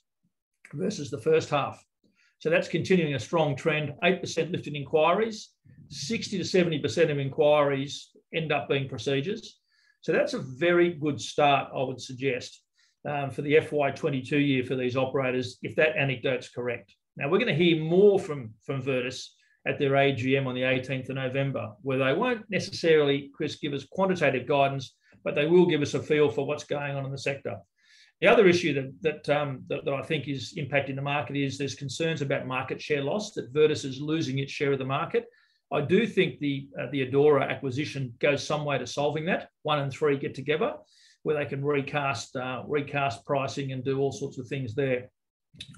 versus 0.73 1.11
the 1.11 1.19
first 1.19 1.51
half. 1.51 1.85
So 2.39 2.49
that's 2.49 2.69
continuing 2.69 3.15
a 3.15 3.21
strong 3.21 3.57
trend 3.57 3.93
8% 4.03 4.53
lift 4.53 4.67
in 4.67 4.77
inquiries, 4.77 5.51
60 5.89 6.39
to 6.39 6.45
70% 6.45 7.11
of 7.11 7.19
inquiries 7.19 8.11
end 8.33 8.53
up 8.53 8.69
being 8.69 8.89
procedures. 8.89 9.59
So 10.01 10.13
that's 10.13 10.33
a 10.33 10.39
very 10.39 10.95
good 10.95 11.21
start, 11.21 11.71
I 11.75 11.83
would 11.83 12.01
suggest, 12.01 12.63
um, 13.07 13.31
for 13.31 13.43
the 13.43 13.57
FY22 13.57 14.47
year 14.47 14.65
for 14.65 14.77
these 14.77 14.97
operators, 14.97 15.59
if 15.63 15.75
that 15.77 15.97
anecdote's 15.97 16.49
correct. 16.49 16.95
Now, 17.21 17.29
we're 17.29 17.39
going 17.39 17.57
to 17.57 17.65
hear 17.65 17.81
more 17.81 18.19
from, 18.19 18.55
from 18.65 18.83
Virtus 18.83 19.37
at 19.69 19.79
their 19.79 19.93
AGM 19.93 20.47
on 20.47 20.55
the 20.55 20.63
18th 20.63 21.11
of 21.11 21.17
November, 21.17 21.73
where 21.83 21.99
they 21.99 22.15
won't 22.15 22.49
necessarily, 22.51 23.31
Chris, 23.35 23.57
give 23.57 23.75
us 23.75 23.85
quantitative 23.85 24.49
guidance 24.49 24.95
but 25.25 25.35
they 25.35 25.47
will 25.47 25.67
give 25.67 25.83
us 25.83 25.95
a 25.95 26.03
feel 26.03 26.31
for 26.31 26.47
what's 26.47 26.65
going 26.65 26.97
on 26.97 27.05
in 27.05 27.13
the 27.13 27.19
sector. 27.19 27.57
The 28.21 28.27
other 28.27 28.49
issue 28.49 28.75
that 28.75 29.03
that, 29.03 29.29
um, 29.35 29.65
that, 29.69 29.85
that 29.85 29.95
I 29.95 30.03
think 30.03 30.29
is 30.29 30.55
impacting 30.59 30.97
the 30.97 31.03
market 31.03 31.37
is 31.37 31.57
there's 31.57 31.75
concerns 31.75 32.21
about 32.21 32.47
market 32.47 32.81
share 32.81 33.03
loss 33.03 33.33
that 33.33 33.53
Virtus 33.53 33.85
is 33.85 34.01
losing 34.01 34.39
its 34.39 34.53
share 34.53 34.73
of 34.73 34.79
the 34.79 34.85
market. 34.85 35.25
I 35.73 35.81
do 35.81 36.07
think 36.07 36.39
the 36.39 36.69
uh, 36.79 36.87
the 36.91 37.07
Adora 37.07 37.49
acquisition 37.49 38.13
goes 38.19 38.47
some 38.47 38.65
way 38.65 38.77
to 38.77 38.87
solving 38.87 39.25
that. 39.27 39.49
One 39.63 39.79
and 39.79 39.93
three 39.93 40.19
get 40.19 40.35
together, 40.35 40.75
where 41.23 41.37
they 41.37 41.47
can 41.47 41.65
recast 41.65 42.37
uh, 42.37 42.63
recast 42.67 43.25
pricing 43.25 43.73
and 43.73 43.85
do 43.85 43.99
all 43.99 44.13
sorts 44.13 44.39
of 44.39 44.49
things 44.49 44.75
there. 44.75 45.09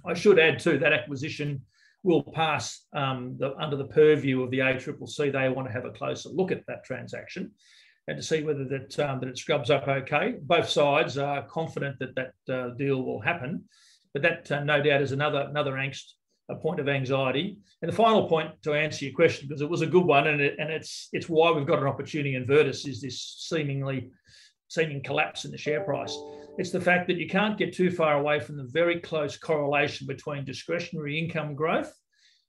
I 0.06 0.14
should 0.14 0.38
add 0.38 0.58
too 0.58 0.78
that 0.78 0.92
acquisition 0.92 1.62
will 2.02 2.22
pass 2.22 2.84
um, 2.92 3.36
the, 3.38 3.54
under 3.56 3.76
the 3.76 3.84
purview 3.84 4.42
of 4.42 4.50
the 4.50 4.58
ACCC. 4.58 5.32
They 5.32 5.48
want 5.48 5.68
to 5.68 5.72
have 5.72 5.84
a 5.84 5.90
closer 5.90 6.30
look 6.30 6.50
at 6.50 6.66
that 6.66 6.84
transaction 6.84 7.52
and 8.08 8.16
to 8.16 8.22
see 8.22 8.42
whether 8.42 8.64
that 8.64 8.98
um, 8.98 9.20
that 9.20 9.28
it 9.28 9.38
scrubs 9.38 9.70
up 9.70 9.86
okay. 9.86 10.34
Both 10.42 10.68
sides 10.68 11.18
are 11.18 11.46
confident 11.46 11.98
that 12.00 12.14
that 12.16 12.52
uh, 12.52 12.70
deal 12.74 13.02
will 13.02 13.20
happen, 13.20 13.64
but 14.12 14.22
that 14.22 14.50
uh, 14.50 14.64
no 14.64 14.82
doubt 14.82 15.02
is 15.02 15.12
another 15.12 15.46
another 15.48 15.72
angst, 15.72 16.12
a 16.48 16.56
point 16.56 16.80
of 16.80 16.88
anxiety. 16.88 17.58
And 17.80 17.90
the 17.90 17.96
final 17.96 18.28
point 18.28 18.50
to 18.62 18.74
answer 18.74 19.04
your 19.04 19.14
question, 19.14 19.48
because 19.48 19.62
it 19.62 19.70
was 19.70 19.82
a 19.82 19.86
good 19.86 20.04
one, 20.04 20.26
and 20.26 20.40
it, 20.40 20.56
and 20.58 20.70
it's 20.70 21.08
it's 21.12 21.28
why 21.28 21.50
we've 21.52 21.66
got 21.66 21.80
an 21.80 21.86
opportunity 21.86 22.34
in 22.34 22.46
Virtus 22.46 22.86
is 22.86 23.00
this 23.00 23.36
seemingly 23.48 24.10
seeming 24.68 25.02
collapse 25.02 25.44
in 25.44 25.50
the 25.50 25.58
share 25.58 25.82
price. 25.82 26.16
It's 26.58 26.70
the 26.70 26.80
fact 26.80 27.06
that 27.08 27.16
you 27.16 27.28
can't 27.28 27.56
get 27.56 27.72
too 27.72 27.90
far 27.90 28.18
away 28.18 28.38
from 28.38 28.56
the 28.56 28.64
very 28.64 29.00
close 29.00 29.36
correlation 29.38 30.06
between 30.06 30.44
discretionary 30.44 31.18
income 31.18 31.54
growth 31.54 31.92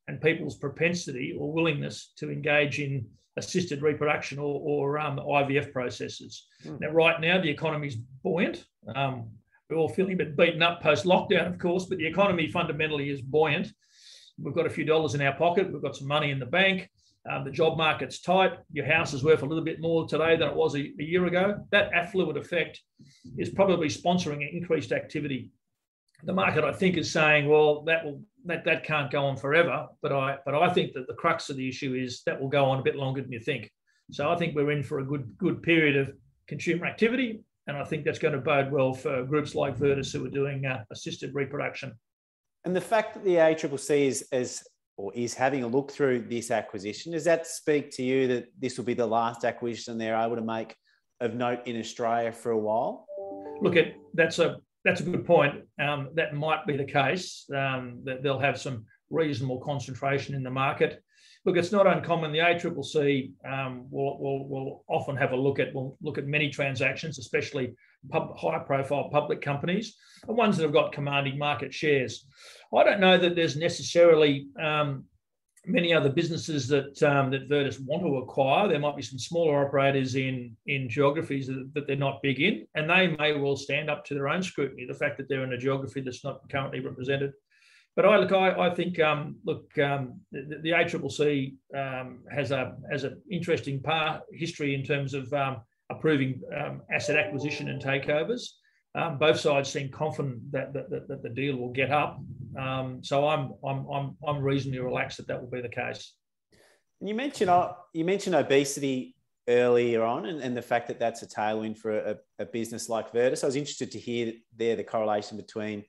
and 0.08 0.22
people's 0.22 0.58
propensity 0.58 1.36
or 1.38 1.54
willingness 1.54 2.12
to 2.18 2.30
engage 2.30 2.80
in 2.80 3.08
assisted 3.38 3.82
reproduction 3.82 4.40
or, 4.40 4.60
or 4.62 5.00
um, 5.00 5.18
IVF 5.18 5.72
processes. 5.72 6.48
Mm. 6.66 6.82
Now, 6.82 6.90
right 6.90 7.20
now, 7.20 7.42
the 7.42 7.50
economy 7.50 7.88
is 7.88 7.96
buoyant. 7.96 8.66
Um, 8.94 9.30
we're 9.70 9.78
all 9.78 9.90
feeling 9.90 10.14
a 10.14 10.18
bit 10.18 10.38
beaten 10.38 10.62
up 10.62 10.82
post 10.82 11.06
lockdown, 11.06 11.48
of 11.48 11.58
course, 11.58 11.86
but 11.86 11.98
the 11.98 12.06
economy 12.06 12.48
fundamentally 12.50 13.10
is 13.10 13.22
buoyant. 13.22 13.72
We've 14.38 14.54
got 14.54 14.66
a 14.66 14.70
few 14.70 14.84
dollars 14.84 15.16
in 15.16 15.22
our 15.22 15.34
pocket. 15.34 15.72
We've 15.72 15.82
got 15.82 15.96
some 15.96 16.08
money 16.08 16.32
in 16.32 16.40
the 16.40 16.46
bank. 16.46 16.90
Um, 17.30 17.46
the 17.46 17.52
job 17.52 17.78
market's 17.78 18.20
tight. 18.20 18.54
Your 18.72 18.86
house 18.86 19.14
is 19.14 19.24
worth 19.24 19.44
a 19.44 19.46
little 19.46 19.64
bit 19.64 19.80
more 19.80 20.06
today 20.06 20.36
than 20.36 20.50
it 20.50 20.56
was 20.56 20.76
a, 20.76 20.80
a 20.80 21.04
year 21.04 21.26
ago. 21.26 21.66
That 21.72 21.94
affluent 21.94 22.38
effect 22.38 22.82
is 23.38 23.50
probably 23.50 23.88
sponsoring 23.88 24.48
increased 24.52 24.92
activity. 24.92 25.52
The 26.24 26.34
market, 26.34 26.64
I 26.66 26.74
think, 26.74 26.98
is 26.98 27.12
saying, 27.12 27.48
well, 27.48 27.84
that 27.84 28.04
will 28.04 28.22
that, 28.46 28.66
that 28.66 28.84
can't 28.84 29.10
go 29.10 29.26
on 29.26 29.38
forever. 29.38 29.88
But 30.02 30.12
I 30.12 30.38
but 30.46 30.54
I 30.56 30.74
think 30.74 30.94
that 30.94 31.08
the 31.08 31.14
crux 31.14 31.50
of 31.50 31.56
the 31.56 31.68
issue 31.68 31.94
is 31.94 32.24
that 32.26 32.40
will 32.40 32.50
go 32.50 32.66
on 32.66 32.80
a 32.80 32.84
bit 32.84 32.98
longer 32.98 33.22
than 33.22 33.32
you 33.32 33.40
think. 33.40 33.72
So 34.12 34.30
I 34.30 34.36
think 34.36 34.54
we're 34.54 34.72
in 34.72 34.84
for 34.84 35.00
a 35.00 35.06
good 35.06 35.34
good 35.38 35.64
period 35.64 35.96
of 35.96 36.12
consumer 36.48 36.86
activity. 36.86 37.42
and 37.68 37.78
I 37.78 37.86
think 37.86 38.04
that's 38.04 38.20
going 38.20 38.34
to 38.34 38.42
bode 38.42 38.72
well 38.72 38.94
for 38.94 39.24
groups 39.24 39.56
like 39.56 39.78
Virtus 39.78 40.12
who 40.12 40.26
are 40.26 40.30
doing 40.30 40.66
uh, 40.66 40.84
assisted 40.92 41.34
reproduction. 41.34 41.94
And 42.66 42.76
the 42.76 42.82
fact 42.82 43.14
that 43.14 43.24
the 43.24 43.36
ACCC 43.36 44.08
is, 44.08 44.28
is 44.32 44.64
or 44.98 45.12
is 45.16 45.34
having 45.34 45.64
a 45.64 45.68
look 45.68 45.92
through 45.92 46.26
this 46.30 46.52
acquisition, 46.52 47.14
does 47.14 47.24
that 47.24 47.48
speak 47.48 47.92
to 47.92 48.04
you 48.04 48.28
that 48.28 48.46
this 48.60 48.78
will 48.78 48.86
be 48.86 48.94
the 48.94 49.06
last 49.06 49.44
acquisition 49.44 49.98
they're 49.98 50.18
able 50.18 50.36
to 50.36 50.42
make 50.42 50.76
of 51.20 51.34
note 51.36 51.66
in 51.66 51.80
Australia 51.80 52.32
for 52.32 52.52
a 52.52 52.58
while? 52.58 53.06
Look, 53.62 53.76
at 53.76 53.94
that's 54.14 54.40
a 54.40 54.58
that's 54.86 55.00
a 55.00 55.04
good 55.04 55.26
point. 55.26 55.64
Um, 55.82 56.10
that 56.16 56.34
might 56.34 56.68
be 56.68 56.76
the 56.76 56.84
case. 56.84 57.46
Um, 57.56 58.02
that 58.04 58.22
they'll 58.22 58.40
have 58.40 58.60
some 58.60 58.86
reasonable 59.10 59.60
concentration 59.60 60.36
in 60.36 60.44
the 60.44 60.52
market. 60.52 61.02
Look, 61.46 61.58
it's 61.58 61.74
not 61.74 61.88
uncommon. 61.88 62.32
The 62.32 62.40
ACCC 62.40 63.34
um, 63.46 63.88
will, 63.92 64.18
will, 64.20 64.48
will 64.48 64.86
often 64.88 65.18
have 65.18 65.34
a 65.34 65.36
look 65.36 65.60
at 65.60 65.74
will 65.74 65.98
look 66.02 66.18
at 66.18 66.26
many 66.26 66.50
transactions, 66.50 67.20
especially 67.20 67.76
pub, 68.10 68.38
high-profile 68.38 69.10
public 69.10 69.42
companies, 69.42 69.98
and 70.28 70.38
ones 70.38 70.56
that 70.56 70.64
have 70.64 70.74
got 70.74 70.94
commanding 70.94 71.38
market 71.38 71.74
shares. 71.74 72.26
I 72.76 72.84
don't 72.84 73.02
know 73.02 73.18
that 73.18 73.36
there's 73.36 73.58
necessarily 73.58 74.48
um, 74.62 75.04
many 75.66 75.94
other 75.94 76.10
businesses 76.10 76.68
that 76.68 77.02
um, 77.04 77.32
that 77.32 77.50
Virtus 77.50 77.80
want 77.80 78.04
to 78.04 78.18
acquire. 78.18 78.68
There 78.68 78.80
might 78.80 78.96
be 78.96 79.02
some 79.02 79.20
smaller 79.20 79.66
operators 79.66 80.16
in 80.16 80.56
in 80.68 80.90
geographies 80.90 81.48
that, 81.48 81.70
that, 81.74 81.88
they're 81.88 81.96
not 81.96 82.22
big 82.22 82.40
in, 82.40 82.66
and 82.76 82.90
they 82.90 83.16
may 83.18 83.38
well 83.38 83.56
stand 83.56 83.90
up 83.90 84.06
to 84.06 84.14
their 84.14 84.30
own 84.30 84.44
scrutiny. 84.44 84.86
The 84.86 84.94
fact 84.94 85.18
that 85.18 85.28
they're 85.30 85.44
in 85.44 85.54
a 85.54 85.58
geography 85.58 86.02
that's 86.02 86.24
not 86.24 86.50
currently 86.50 86.80
represented. 86.80 87.34
But 87.96 88.06
I 88.06 88.18
look, 88.18 88.32
I, 88.32 88.70
I 88.70 88.74
think, 88.74 89.00
um, 89.00 89.36
look, 89.46 89.78
um, 89.78 90.20
the, 90.32 90.60
the 90.64 90.70
ACCC 90.72 91.56
um, 91.76 92.22
has 92.34 92.52
a 92.52 92.76
has 92.92 93.04
an 93.04 93.22
interesting 93.30 93.82
part 93.82 94.22
history 94.32 94.74
in 94.74 94.84
terms 94.84 95.14
of 95.14 95.32
um, 95.34 95.58
approving 95.92 96.42
um, 96.58 96.82
asset 96.92 97.18
acquisition 97.18 97.70
and 97.70 97.82
takeovers. 97.82 98.48
Um, 98.96 99.18
both 99.18 99.40
sides 99.40 99.72
seem 99.72 99.90
confident 99.90 100.52
that, 100.52 100.74
that, 100.74 100.90
that, 101.08 101.24
the 101.24 101.30
deal 101.30 101.58
will 101.58 101.72
get 101.72 101.92
up. 101.92 102.20
So 103.02 103.28
I'm, 103.28 103.54
I'm, 103.66 103.88
I'm, 103.90 104.18
I'm 104.28 104.40
reasonably 104.40 104.82
relaxed 104.82 105.18
that 105.18 105.28
that 105.28 105.42
will 105.42 105.50
be 105.50 105.62
the 105.62 105.70
case. 105.70 106.14
You 107.02 107.16
mentioned, 107.16 107.50
uh, 107.50 107.74
you 107.94 108.06
mentioned 108.06 108.36
obesity 108.36 109.16
earlier 109.48 110.04
on 110.04 110.26
and, 110.26 110.42
and 110.42 110.56
the 110.56 110.62
fact 110.62 110.88
that 110.88 111.00
that's 111.00 111.22
a 111.22 111.28
tailwind 111.28 111.78
for 111.78 111.98
a, 111.98 112.18
a 112.40 112.46
business 112.46 112.88
like 112.88 113.12
Virtus. 113.12 113.44
I 113.44 113.48
was 113.48 113.56
interested 113.56 113.92
to 113.92 114.00
hear 114.00 114.34
there 114.56 114.76
the 114.76 114.84
correlation 114.84 115.38
between 115.38 115.84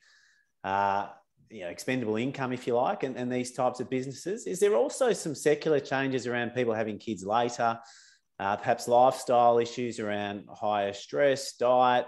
uh, 0.65 1.09
you 1.55 1.61
know, 1.61 1.69
expendable 1.69 2.17
income, 2.17 2.53
if 2.53 2.67
you 2.67 2.75
like, 2.75 3.05
and, 3.05 3.17
and 3.17 3.31
these 3.31 3.53
types 3.53 3.79
of 3.79 3.89
businesses. 3.89 4.47
Is 4.47 4.59
there 4.59 4.75
also 4.75 5.13
some 5.13 5.35
secular 5.37 5.79
changes 5.79 6.27
around 6.27 6.51
people 6.51 6.75
having 6.75 6.99
kids 6.99 7.25
later, 7.25 7.79
uh, 8.41 8.57
perhaps 8.57 8.89
lifestyle 8.89 9.59
issues 9.59 10.01
around 10.01 10.47
higher 10.53 10.93
stress, 10.93 11.57
diet? 11.57 12.07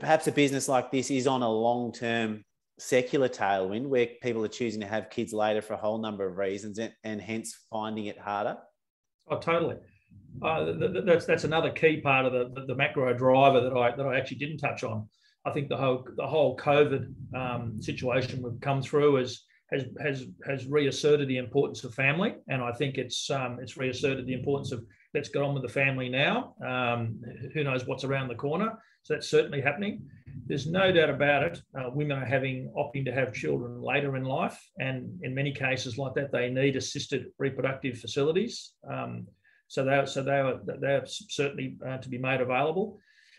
perhaps 0.00 0.26
a 0.26 0.32
business 0.32 0.68
like 0.68 0.90
this 0.90 1.10
is 1.10 1.26
on 1.26 1.42
a 1.42 1.48
long 1.48 1.92
term 1.92 2.44
secular 2.78 3.28
tailwind 3.28 3.86
where 3.86 4.08
people 4.20 4.44
are 4.44 4.48
choosing 4.48 4.80
to 4.80 4.86
have 4.86 5.10
kids 5.10 5.32
later 5.32 5.62
for 5.62 5.74
a 5.74 5.76
whole 5.76 5.98
number 5.98 6.26
of 6.26 6.36
reasons 6.36 6.78
and, 6.78 6.92
and 7.04 7.20
hence 7.20 7.56
finding 7.70 8.06
it 8.06 8.18
harder? 8.18 8.56
Oh, 9.30 9.38
totally. 9.38 9.76
Uh, 10.42 10.72
that's 11.06 11.26
that's 11.26 11.44
another 11.44 11.70
key 11.70 12.00
part 12.00 12.26
of 12.26 12.32
the, 12.32 12.64
the 12.66 12.74
macro 12.74 13.12
driver 13.12 13.60
that 13.60 13.76
I 13.76 13.94
that 13.94 14.06
I 14.06 14.18
actually 14.18 14.38
didn't 14.38 14.58
touch 14.58 14.82
on. 14.82 15.08
I 15.44 15.50
think 15.50 15.68
the 15.68 15.76
whole 15.76 16.06
the 16.16 16.26
whole 16.26 16.56
COVID 16.56 17.12
um, 17.34 17.82
situation 17.82 18.42
we've 18.42 18.60
come 18.60 18.82
through 18.82 19.16
has 19.16 19.42
has 19.72 19.84
has 20.00 20.26
has 20.46 20.66
reasserted 20.66 21.28
the 21.28 21.38
importance 21.38 21.82
of 21.84 21.94
family, 21.94 22.34
and 22.48 22.62
I 22.62 22.72
think 22.72 22.98
it's 22.98 23.30
um, 23.30 23.58
it's 23.60 23.76
reasserted 23.76 24.26
the 24.26 24.34
importance 24.34 24.72
of 24.72 24.84
let's 25.14 25.28
get 25.28 25.42
on 25.42 25.54
with 25.54 25.62
the 25.62 25.68
family 25.68 26.08
now. 26.08 26.54
Um, 26.64 27.20
who 27.54 27.64
knows 27.64 27.86
what's 27.86 28.04
around 28.04 28.28
the 28.28 28.34
corner? 28.34 28.78
So 29.02 29.14
that's 29.14 29.28
certainly 29.28 29.60
happening. 29.60 30.08
There's 30.46 30.66
no 30.66 30.92
doubt 30.92 31.10
about 31.10 31.42
it. 31.42 31.62
Uh, 31.76 31.90
women 31.92 32.18
are 32.18 32.24
having 32.24 32.72
opting 32.76 33.04
to 33.06 33.12
have 33.12 33.34
children 33.34 33.82
later 33.82 34.16
in 34.16 34.24
life, 34.24 34.60
and 34.78 35.18
in 35.22 35.34
many 35.34 35.52
cases 35.52 35.98
like 35.98 36.14
that, 36.14 36.30
they 36.30 36.50
need 36.50 36.76
assisted 36.76 37.26
reproductive 37.38 37.98
facilities. 37.98 38.74
Um, 38.88 39.26
so 39.66 39.84
they 39.84 40.04
so 40.06 40.22
they 40.22 40.38
are 40.38 40.60
they 40.64 40.94
are 40.94 41.06
certainly 41.06 41.78
uh, 41.86 41.98
to 41.98 42.08
be 42.08 42.18
made 42.18 42.40
available. 42.40 42.98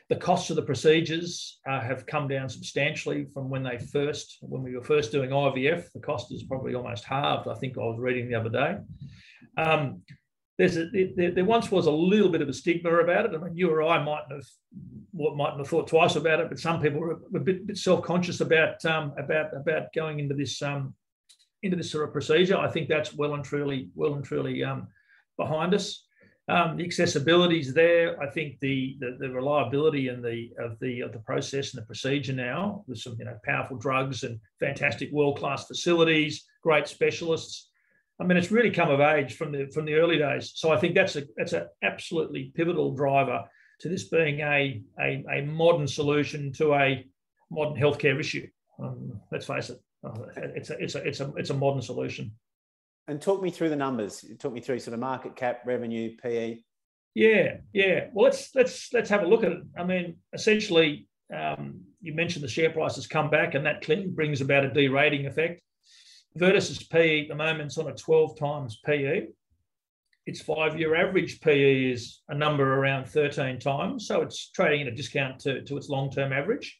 The 0.09 0.15
costs 0.17 0.49
of 0.49 0.57
the 0.57 0.63
procedures 0.63 1.59
uh, 1.67 1.79
have 1.79 2.05
come 2.05 2.27
down 2.27 2.49
substantially 2.49 3.25
from 3.33 3.49
when 3.49 3.63
they 3.63 3.77
first 3.77 4.37
when 4.41 4.61
we 4.61 4.75
were 4.75 4.83
first 4.83 5.11
doing 5.11 5.29
IVF. 5.29 5.91
The 5.93 5.99
cost 5.99 6.31
is 6.31 6.43
probably 6.43 6.75
almost 6.75 7.05
halved. 7.05 7.47
I 7.47 7.55
think 7.55 7.77
I 7.77 7.81
was 7.81 7.99
reading 7.99 8.29
the 8.29 8.35
other 8.35 8.49
day. 8.49 8.77
Um, 9.57 10.01
there's 10.57 10.77
a, 10.77 10.87
there, 11.15 11.31
there, 11.31 11.45
once 11.45 11.71
was 11.71 11.87
a 11.87 11.91
little 11.91 12.29
bit 12.29 12.41
of 12.41 12.49
a 12.49 12.53
stigma 12.53 12.91
about 12.97 13.25
it. 13.25 13.31
I 13.33 13.43
mean, 13.43 13.55
you 13.55 13.71
or 13.71 13.81
I 13.81 14.03
mightn't 14.03 14.31
have 14.33 14.45
mightn't 15.13 15.59
have 15.59 15.67
thought 15.67 15.87
twice 15.87 16.15
about 16.15 16.39
it, 16.39 16.49
but 16.49 16.59
some 16.59 16.81
people 16.81 16.99
were 16.99 17.19
a 17.35 17.39
bit, 17.39 17.65
bit 17.65 17.77
self-conscious 17.77 18.41
about 18.41 18.83
um, 18.85 19.13
about 19.17 19.55
about 19.55 19.91
going 19.93 20.19
into 20.19 20.35
this 20.35 20.61
um, 20.61 20.93
into 21.63 21.75
this 21.75 21.89
sort 21.89 22.07
of 22.07 22.13
procedure. 22.13 22.57
I 22.57 22.69
think 22.69 22.87
that's 22.87 23.15
well 23.15 23.33
and 23.33 23.43
truly 23.43 23.89
well 23.95 24.13
and 24.13 24.23
truly 24.23 24.63
um, 24.63 24.87
behind 25.37 25.73
us. 25.73 26.05
Um, 26.49 26.75
the 26.75 26.83
accessibility 26.83 27.59
is 27.59 27.73
there. 27.73 28.21
I 28.21 28.29
think 28.29 28.59
the, 28.59 28.97
the, 28.99 29.15
the 29.17 29.29
reliability 29.29 30.09
and 30.09 30.23
the 30.23 30.49
of 30.59 30.77
the 30.79 30.99
of 30.99 31.13
the 31.13 31.19
process 31.19 31.73
and 31.73 31.81
the 31.81 31.85
procedure 31.85 32.33
now 32.33 32.83
with 32.85 32.99
some 32.99 33.15
you 33.17 33.25
know 33.25 33.37
powerful 33.45 33.77
drugs 33.77 34.23
and 34.23 34.39
fantastic 34.59 35.09
world 35.13 35.39
class 35.39 35.67
facilities, 35.67 36.45
great 36.61 36.87
specialists. 36.87 37.69
I 38.19 38.25
mean, 38.25 38.37
it's 38.37 38.51
really 38.51 38.71
come 38.71 38.89
of 38.89 38.99
age 38.99 39.35
from 39.35 39.53
the 39.53 39.67
from 39.73 39.85
the 39.85 39.95
early 39.95 40.17
days. 40.17 40.51
So 40.55 40.71
I 40.71 40.77
think 40.77 40.95
that's 40.95 41.15
a 41.15 41.23
that's 41.37 41.53
an 41.53 41.67
absolutely 41.81 42.51
pivotal 42.55 42.93
driver 42.93 43.43
to 43.79 43.89
this 43.89 44.05
being 44.05 44.41
a, 44.41 44.81
a, 44.99 45.23
a 45.31 45.41
modern 45.45 45.87
solution 45.87 46.51
to 46.53 46.73
a 46.73 47.05
modern 47.51 47.81
healthcare 47.81 48.19
issue. 48.19 48.47
Um, 48.81 49.19
let's 49.31 49.45
face 49.45 49.69
it, 49.69 49.79
uh, 50.03 50.25
it's 50.35 50.69
a 50.69 50.77
it's 50.77 50.95
a 50.95 51.07
it's 51.07 51.19
a 51.21 51.33
it's 51.37 51.49
a 51.51 51.53
modern 51.53 51.81
solution. 51.81 52.31
And 53.07 53.21
talk 53.21 53.41
me 53.41 53.51
through 53.51 53.69
the 53.69 53.75
numbers. 53.75 54.23
Talk 54.39 54.53
me 54.53 54.61
through 54.61 54.79
sort 54.79 54.93
of 54.93 54.99
market 54.99 55.35
cap, 55.35 55.61
revenue, 55.65 56.15
PE. 56.21 56.59
Yeah, 57.15 57.57
yeah. 57.73 58.07
Well, 58.13 58.25
let's 58.25 58.55
let's 58.55 58.91
let's 58.93 59.09
have 59.09 59.23
a 59.23 59.27
look 59.27 59.43
at 59.43 59.51
it. 59.51 59.61
I 59.77 59.83
mean, 59.83 60.15
essentially, 60.33 61.07
um, 61.35 61.81
you 62.01 62.13
mentioned 62.13 62.43
the 62.43 62.49
share 62.49 62.69
price 62.69 62.95
has 62.95 63.05
come 63.05 63.29
back, 63.29 63.55
and 63.55 63.65
that 63.65 63.81
clearly 63.81 64.07
brings 64.07 64.41
about 64.41 64.65
a 64.65 64.71
derating 64.71 65.27
effect. 65.27 65.61
Virtus's 66.37 66.83
PE 66.83 67.23
at 67.23 67.27
the 67.27 67.35
moment 67.35 67.71
is 67.71 67.77
on 67.77 67.87
a 67.87 67.93
12 67.93 68.39
times 68.39 68.79
PE. 68.85 69.27
Its 70.25 70.41
five 70.41 70.79
year 70.79 70.95
average 70.95 71.41
PE 71.41 71.91
is 71.91 72.21
a 72.29 72.35
number 72.35 72.79
around 72.79 73.05
13 73.05 73.59
times. 73.59 74.07
So 74.07 74.21
it's 74.21 74.49
trading 74.51 74.81
at 74.81 74.93
a 74.93 74.95
discount 74.95 75.39
to, 75.41 75.61
to 75.63 75.77
its 75.77 75.89
long 75.89 76.09
term 76.09 76.31
average. 76.31 76.79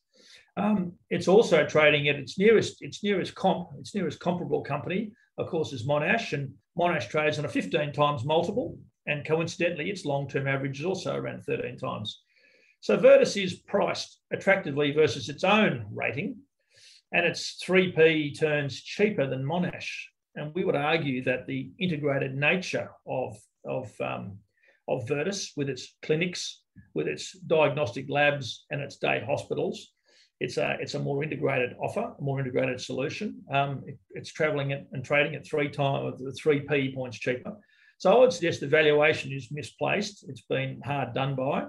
Um, 0.56 0.94
it's 1.10 1.28
also 1.28 1.66
trading 1.66 2.08
at 2.08 2.16
its 2.16 2.40
nearest, 2.40 2.82
its 2.82 3.04
nearest 3.04 3.36
comp, 3.36 3.70
its 3.80 3.94
nearest 3.94 4.20
comparable 4.20 4.62
company, 4.62 5.12
of 5.38 5.48
course, 5.48 5.74
is 5.74 5.88
Monash, 5.88 6.34
and 6.34 6.54
Monash 6.78 7.10
trades 7.10 7.40
on 7.40 7.46
a 7.46 7.50
15 7.50 7.94
times 7.94 8.24
multiple, 8.24 8.78
and 9.06 9.26
coincidentally, 9.26 9.90
its 9.90 10.06
long-term 10.06 10.48
average 10.48 10.80
is 10.80 10.86
also 10.86 11.16
around 11.16 11.44
13 11.44 11.78
times. 11.78 12.22
So 12.82 12.98
Virtus 12.98 13.38
is 13.38 13.56
priced 13.56 14.20
attractively 14.32 14.92
versus 14.92 15.30
its 15.30 15.44
own 15.44 15.86
rating, 15.92 16.38
and 17.12 17.26
its 17.26 17.62
3p 17.64 18.40
turns 18.40 18.82
cheaper 18.82 19.28
than 19.28 19.44
Monash. 19.44 19.90
And 20.36 20.54
we 20.54 20.66
would 20.66 20.76
argue 20.76 21.24
that 21.26 21.46
the 21.46 21.72
integrated 21.80 22.36
nature 22.36 22.90
of, 23.08 23.38
of, 23.66 23.94
um, 24.02 24.40
of 24.88 25.08
Virtus, 25.08 25.54
with 25.56 25.70
its 25.70 25.96
clinics, 26.02 26.62
with 26.94 27.08
its 27.08 27.34
diagnostic 27.34 28.10
labs, 28.10 28.66
and 28.72 28.82
its 28.82 28.98
day 28.98 29.24
hospitals, 29.26 29.94
it's 30.40 30.58
a 30.58 30.78
it's 30.80 30.96
a 30.96 31.00
more 31.00 31.24
integrated 31.24 31.76
offer, 31.80 32.14
a 32.18 32.22
more 32.22 32.40
integrated 32.40 32.82
solution. 32.82 33.42
Um, 33.52 33.84
it, 33.86 33.98
it's 34.12 34.32
traveling 34.32 34.74
and 34.74 35.06
trading 35.06 35.36
at 35.36 35.48
three 35.48 35.70
times 35.70 36.22
three 36.42 36.62
p 36.62 36.94
points 36.94 37.18
cheaper. 37.20 37.54
So 37.98 38.12
I 38.12 38.20
would 38.20 38.34
suggest 38.34 38.60
the 38.60 38.68
valuation 38.68 39.32
is 39.32 39.50
misplaced. 39.52 40.26
It's 40.28 40.42
been 40.42 40.82
hard 40.84 41.14
done 41.14 41.36
by. 41.36 41.68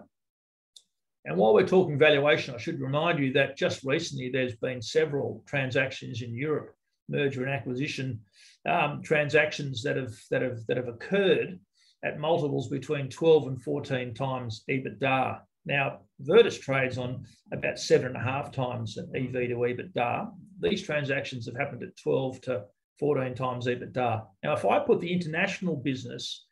And 1.24 1.36
while 1.36 1.54
we're 1.54 1.66
talking 1.66 1.98
valuation, 1.98 2.54
I 2.54 2.58
should 2.58 2.80
remind 2.80 3.18
you 3.18 3.32
that 3.34 3.56
just 3.56 3.82
recently 3.84 4.30
there's 4.30 4.56
been 4.56 4.82
several 4.82 5.42
transactions 5.46 6.20
in 6.20 6.34
Europe, 6.34 6.74
merger 7.08 7.44
and 7.44 7.52
acquisition 7.52 8.20
um, 8.68 9.02
transactions 9.02 9.82
that 9.82 9.96
have 9.96 10.14
that 10.30 10.42
have 10.42 10.66
that 10.66 10.76
have 10.76 10.88
occurred 10.88 11.60
at 12.04 12.18
multiples 12.18 12.68
between 12.68 13.08
12 13.08 13.46
and 13.48 13.62
14 13.62 14.14
times 14.14 14.64
EBITDA. 14.68 15.40
Now, 15.66 16.00
Virtus 16.20 16.58
trades 16.58 16.98
on 16.98 17.24
about 17.52 17.78
seven 17.78 18.08
and 18.08 18.16
a 18.16 18.20
half 18.20 18.52
times 18.52 18.98
EV 18.98 19.32
to 19.32 19.56
EBITDA. 19.56 20.30
These 20.60 20.82
transactions 20.82 21.46
have 21.46 21.56
happened 21.56 21.82
at 21.82 21.96
12 22.02 22.40
to 22.42 22.64
14 23.00 23.34
times 23.34 23.66
EBITDA. 23.66 24.26
Now, 24.42 24.52
if 24.52 24.64
I 24.64 24.78
put 24.78 25.00
the 25.00 25.12
international 25.12 25.76
business 25.76 26.46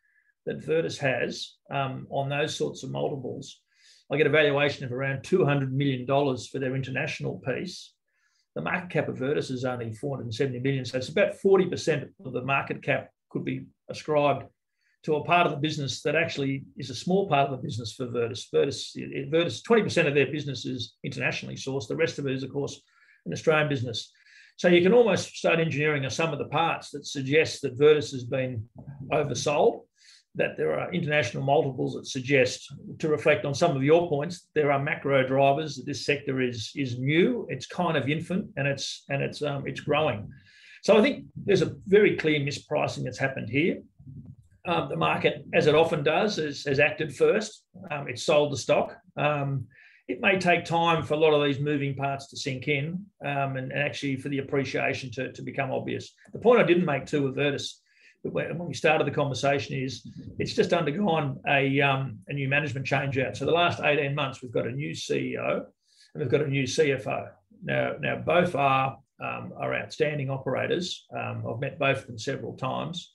that 0.45 0.63
Virtus 0.63 0.97
has 0.97 1.55
um, 1.71 2.07
on 2.09 2.29
those 2.29 2.55
sorts 2.55 2.83
of 2.83 2.91
multiples, 2.91 3.61
I 4.11 4.17
get 4.17 4.27
a 4.27 4.31
valuation 4.31 4.83
of 4.83 4.91
around 4.91 5.23
$200 5.23 5.71
million 5.71 6.05
for 6.05 6.59
their 6.59 6.75
international 6.75 7.41
piece. 7.45 7.93
The 8.55 8.61
market 8.61 8.89
cap 8.89 9.09
of 9.09 9.17
Virtus 9.17 9.49
is 9.49 9.65
only 9.65 9.93
470 9.93 10.59
million. 10.59 10.85
So 10.85 10.97
it's 10.97 11.09
about 11.09 11.35
40% 11.43 12.09
of 12.25 12.33
the 12.33 12.43
market 12.43 12.83
cap 12.83 13.09
could 13.29 13.45
be 13.45 13.65
ascribed 13.89 14.43
to 15.03 15.15
a 15.15 15.23
part 15.23 15.45
of 15.45 15.51
the 15.51 15.59
business 15.59 16.01
that 16.01 16.15
actually 16.15 16.63
is 16.77 16.89
a 16.89 16.95
small 16.95 17.27
part 17.27 17.49
of 17.49 17.51
the 17.51 17.63
business 17.63 17.93
for. 17.93 18.07
Virtus, 18.07 18.49
Virtus 18.51 19.61
20% 19.61 20.07
of 20.07 20.15
their 20.15 20.31
business 20.31 20.65
is 20.65 20.95
internationally 21.03 21.55
sourced. 21.55 21.87
The 21.87 21.95
rest 21.95 22.19
of 22.19 22.27
it 22.27 22.33
is, 22.33 22.43
of 22.43 22.51
course, 22.51 22.81
an 23.25 23.33
Australian 23.33 23.69
business. 23.69 24.11
So 24.57 24.67
you 24.67 24.81
can 24.81 24.93
almost 24.93 25.35
start 25.35 25.59
engineering 25.59 26.05
a 26.05 26.09
sum 26.09 26.31
of 26.31 26.39
the 26.39 26.45
parts 26.45 26.91
that 26.91 27.05
suggests 27.05 27.59
that 27.61 27.77
Virtus 27.77 28.11
has 28.11 28.23
been 28.23 28.67
oversold, 29.11 29.81
that 30.35 30.57
there 30.57 30.79
are 30.79 30.93
international 30.93 31.43
multiples 31.43 31.95
that 31.95 32.07
suggest, 32.07 32.73
to 32.99 33.07
reflect 33.07 33.45
on 33.45 33.53
some 33.53 33.75
of 33.75 33.83
your 33.83 34.07
points, 34.07 34.47
there 34.55 34.71
are 34.71 34.79
macro 34.81 35.27
drivers 35.27 35.75
that 35.75 35.85
this 35.85 36.05
sector 36.05 36.41
is, 36.41 36.71
is 36.75 36.99
new, 36.99 37.45
it's 37.49 37.65
kind 37.65 37.97
of 37.97 38.09
infant, 38.09 38.49
and 38.57 38.67
it's 38.67 39.03
and 39.09 39.21
it's 39.21 39.41
um, 39.41 39.63
it's 39.67 39.81
growing. 39.81 40.29
So 40.83 40.97
I 40.97 41.01
think 41.01 41.25
there's 41.45 41.61
a 41.61 41.75
very 41.87 42.17
clear 42.17 42.41
mispricing 42.41 43.05
that's 43.05 43.17
happened 43.17 43.49
here. 43.49 43.77
Um, 44.65 44.87
the 44.87 44.95
market, 44.95 45.45
as 45.53 45.67
it 45.67 45.75
often 45.75 46.03
does, 46.03 46.37
has, 46.37 46.63
has 46.63 46.79
acted 46.79 47.15
first. 47.15 47.63
Um, 47.91 48.07
it's 48.07 48.25
sold 48.25 48.53
the 48.53 48.57
stock. 48.57 48.95
Um, 49.17 49.67
it 50.07 50.21
may 50.21 50.39
take 50.39 50.63
time 50.63 51.03
for 51.03 51.15
a 51.15 51.17
lot 51.17 51.33
of 51.33 51.43
these 51.43 51.59
moving 51.59 51.95
parts 51.95 52.27
to 52.27 52.37
sink 52.37 52.67
in 52.67 53.05
um, 53.25 53.57
and, 53.57 53.71
and, 53.71 53.81
actually 53.81 54.17
for 54.17 54.29
the 54.29 54.39
appreciation 54.39 55.11
to, 55.11 55.31
to 55.33 55.41
become 55.41 55.71
obvious. 55.71 56.13
The 56.31 56.39
point 56.39 56.61
I 56.61 56.63
didn't 56.63 56.85
make 56.85 57.05
too 57.05 57.23
with 57.23 57.35
Virtus 57.35 57.81
when 58.23 58.57
we 58.57 58.73
started 58.73 59.05
the 59.05 59.11
conversation 59.11 59.75
is 59.75 60.07
it's 60.39 60.53
just 60.53 60.71
undergone 60.71 61.39
a, 61.47 61.81
um, 61.81 62.19
a 62.27 62.33
new 62.33 62.47
management 62.47 62.85
change 62.85 63.17
out. 63.17 63.35
So 63.35 63.45
the 63.45 63.51
last 63.51 63.81
18 63.81 64.15
months, 64.15 64.41
we've 64.41 64.51
got 64.51 64.67
a 64.67 64.71
new 64.71 64.91
CEO 64.91 65.65
and 66.13 66.21
we've 66.21 66.29
got 66.29 66.41
a 66.41 66.47
new 66.47 66.63
CFO. 66.63 67.27
Now, 67.63 67.93
now 67.99 68.17
both 68.17 68.55
are, 68.55 68.97
um, 69.21 69.53
are 69.57 69.75
outstanding 69.75 70.29
operators. 70.29 71.05
Um, 71.15 71.43
I've 71.49 71.59
met 71.59 71.79
both 71.79 71.99
of 71.99 72.07
them 72.07 72.17
several 72.17 72.55
times. 72.55 73.12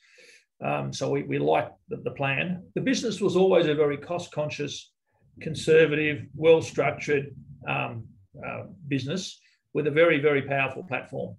Um, 0.65 0.93
so 0.93 1.11
we, 1.11 1.23
we 1.23 1.39
like 1.39 1.71
the, 1.89 1.97
the 1.99 2.11
plan. 2.11 2.65
The 2.75 2.81
business 2.81 3.21
was 3.21 3.37
always 3.37 3.67
a 3.67 3.75
very 3.75 3.97
cost 3.97 4.33
conscious, 4.33 4.93
conservative, 5.41 6.27
well 6.35 6.61
structured 6.63 7.35
um, 7.69 8.05
uh, 8.45 8.65
business 8.89 9.41
with 9.75 9.87
a 9.87 9.91
very, 9.91 10.21
very 10.21 10.43
powerful 10.43 10.83
platform. 10.83 11.37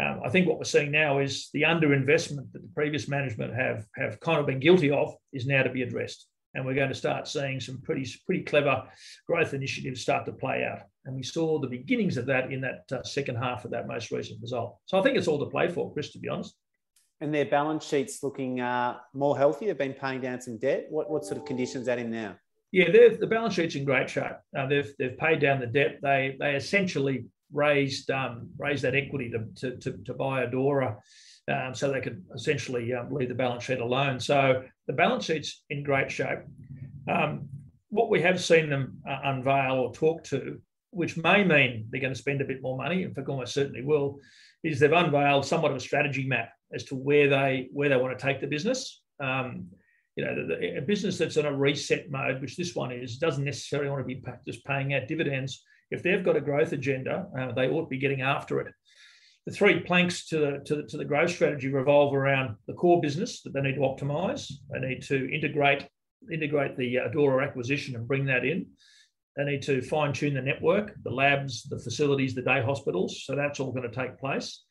Um, 0.00 0.20
I 0.24 0.28
think 0.28 0.46
what 0.46 0.58
we're 0.58 0.64
seeing 0.64 0.92
now 0.92 1.18
is 1.18 1.50
the 1.52 1.62
underinvestment 1.62 2.52
that 2.52 2.62
the 2.62 2.70
previous 2.74 3.08
management 3.08 3.54
have, 3.54 3.86
have 3.96 4.20
kind 4.20 4.38
of 4.38 4.46
been 4.46 4.60
guilty 4.60 4.90
of 4.90 5.14
is 5.32 5.46
now 5.46 5.62
to 5.62 5.70
be 5.70 5.82
addressed. 5.82 6.26
And 6.54 6.64
we're 6.64 6.74
going 6.74 6.88
to 6.88 6.94
start 6.94 7.28
seeing 7.28 7.60
some 7.60 7.80
pretty, 7.82 8.08
pretty 8.24 8.42
clever 8.44 8.84
growth 9.26 9.54
initiatives 9.54 10.00
start 10.00 10.24
to 10.26 10.32
play 10.32 10.64
out. 10.64 10.82
And 11.04 11.14
we 11.14 11.22
saw 11.22 11.58
the 11.58 11.66
beginnings 11.66 12.16
of 12.16 12.26
that 12.26 12.52
in 12.52 12.60
that 12.62 12.84
uh, 12.92 13.02
second 13.02 13.36
half 13.36 13.64
of 13.64 13.70
that 13.72 13.86
most 13.86 14.10
recent 14.10 14.40
result. 14.40 14.78
So 14.86 14.98
I 14.98 15.02
think 15.02 15.16
it's 15.16 15.28
all 15.28 15.38
to 15.40 15.50
play 15.50 15.68
for, 15.68 15.92
Chris, 15.92 16.12
to 16.12 16.18
be 16.18 16.28
honest. 16.28 16.54
And 17.20 17.34
their 17.34 17.46
balance 17.46 17.84
sheet's 17.84 18.22
looking 18.22 18.60
uh, 18.60 18.98
more 19.12 19.36
healthy. 19.36 19.66
They've 19.66 19.76
been 19.76 19.92
paying 19.94 20.20
down 20.20 20.40
some 20.40 20.56
debt. 20.58 20.86
What, 20.88 21.10
what 21.10 21.24
sort 21.24 21.38
of 21.38 21.46
conditions 21.46 21.86
that 21.86 21.98
in 21.98 22.10
now? 22.10 22.36
Yeah, 22.70 22.90
the 22.90 23.26
balance 23.26 23.54
sheet's 23.54 23.74
in 23.74 23.84
great 23.84 24.08
shape. 24.08 24.36
Uh, 24.56 24.66
they've, 24.66 24.92
they've 24.98 25.16
paid 25.18 25.40
down 25.40 25.58
the 25.58 25.66
debt. 25.66 25.98
They, 26.02 26.36
they 26.38 26.54
essentially 26.54 27.24
raised 27.52 28.10
um, 28.10 28.50
raised 28.58 28.84
that 28.84 28.94
equity 28.94 29.30
to, 29.30 29.44
to, 29.56 29.76
to, 29.78 29.98
to 30.04 30.14
buy 30.14 30.44
Adora 30.44 30.96
um, 31.50 31.74
so 31.74 31.90
they 31.90 32.00
could 32.00 32.22
essentially 32.34 32.92
um, 32.92 33.10
leave 33.10 33.28
the 33.28 33.34
balance 33.34 33.64
sheet 33.64 33.80
alone. 33.80 34.20
So 34.20 34.64
the 34.86 34.92
balance 34.92 35.24
sheet's 35.24 35.64
in 35.70 35.82
great 35.82 36.10
shape. 36.10 36.40
Um, 37.10 37.48
what 37.88 38.10
we 38.10 38.20
have 38.20 38.42
seen 38.42 38.68
them 38.68 38.98
uh, 39.08 39.18
unveil 39.24 39.76
or 39.76 39.92
talk 39.92 40.24
to, 40.24 40.60
which 40.90 41.16
may 41.16 41.42
mean 41.42 41.88
they're 41.90 42.02
going 42.02 42.12
to 42.12 42.18
spend 42.18 42.42
a 42.42 42.44
bit 42.44 42.60
more 42.60 42.76
money, 42.76 43.02
in 43.02 43.14
fact, 43.14 43.28
almost 43.28 43.54
certainly 43.54 43.82
will, 43.82 44.18
is 44.62 44.78
they've 44.78 44.92
unveiled 44.92 45.46
somewhat 45.46 45.70
of 45.70 45.76
a 45.78 45.80
strategy 45.80 46.26
map 46.26 46.50
as 46.72 46.84
to 46.84 46.94
where 46.94 47.28
they 47.28 47.68
where 47.72 47.88
they 47.88 47.96
want 47.96 48.18
to 48.18 48.24
take 48.24 48.40
the 48.40 48.46
business. 48.46 49.02
Um, 49.20 49.68
you 50.16 50.24
know, 50.24 50.34
the, 50.34 50.54
the, 50.54 50.78
a 50.78 50.82
business 50.82 51.16
that's 51.16 51.36
in 51.36 51.46
a 51.46 51.56
reset 51.56 52.10
mode, 52.10 52.40
which 52.40 52.56
this 52.56 52.74
one 52.74 52.90
is, 52.90 53.18
doesn't 53.18 53.44
necessarily 53.44 53.88
want 53.88 54.06
to 54.06 54.14
be 54.14 54.20
just 54.46 54.64
paying 54.64 54.92
out 54.94 55.06
dividends 55.06 55.62
if 55.90 56.02
they've 56.02 56.24
got 56.24 56.36
a 56.36 56.40
growth 56.40 56.72
agenda, 56.72 57.26
uh, 57.38 57.52
they 57.52 57.68
ought 57.68 57.82
to 57.82 57.88
be 57.88 57.98
getting 57.98 58.22
after 58.22 58.60
it. 58.60 58.72
The 59.46 59.52
three 59.52 59.80
planks 59.80 60.26
to 60.28 60.38
the, 60.38 60.62
to, 60.66 60.76
the, 60.76 60.82
to 60.84 60.96
the 60.98 61.04
growth 61.04 61.30
strategy 61.30 61.68
revolve 61.68 62.14
around 62.14 62.56
the 62.66 62.74
core 62.74 63.00
business 63.00 63.40
that 63.42 63.54
they 63.54 63.62
need 63.62 63.76
to 63.76 63.80
optimize. 63.80 64.52
They 64.70 64.80
need 64.80 65.02
to 65.04 65.32
integrate 65.32 65.86
integrate 66.32 66.76
the 66.76 66.96
Adora 66.96 67.46
acquisition 67.46 67.94
and 67.94 68.06
bring 68.06 68.26
that 68.26 68.44
in. 68.44 68.66
They 69.36 69.44
need 69.44 69.62
to 69.62 69.80
fine 69.80 70.12
tune 70.12 70.34
the 70.34 70.42
network, 70.42 70.92
the 71.04 71.12
labs, 71.12 71.62
the 71.62 71.78
facilities, 71.78 72.34
the 72.34 72.42
day 72.42 72.60
hospitals. 72.60 73.22
So 73.24 73.36
that's 73.36 73.60
all 73.60 73.70
going 73.70 73.88
to 73.88 73.94
take 73.94 74.18
place. 74.18 74.64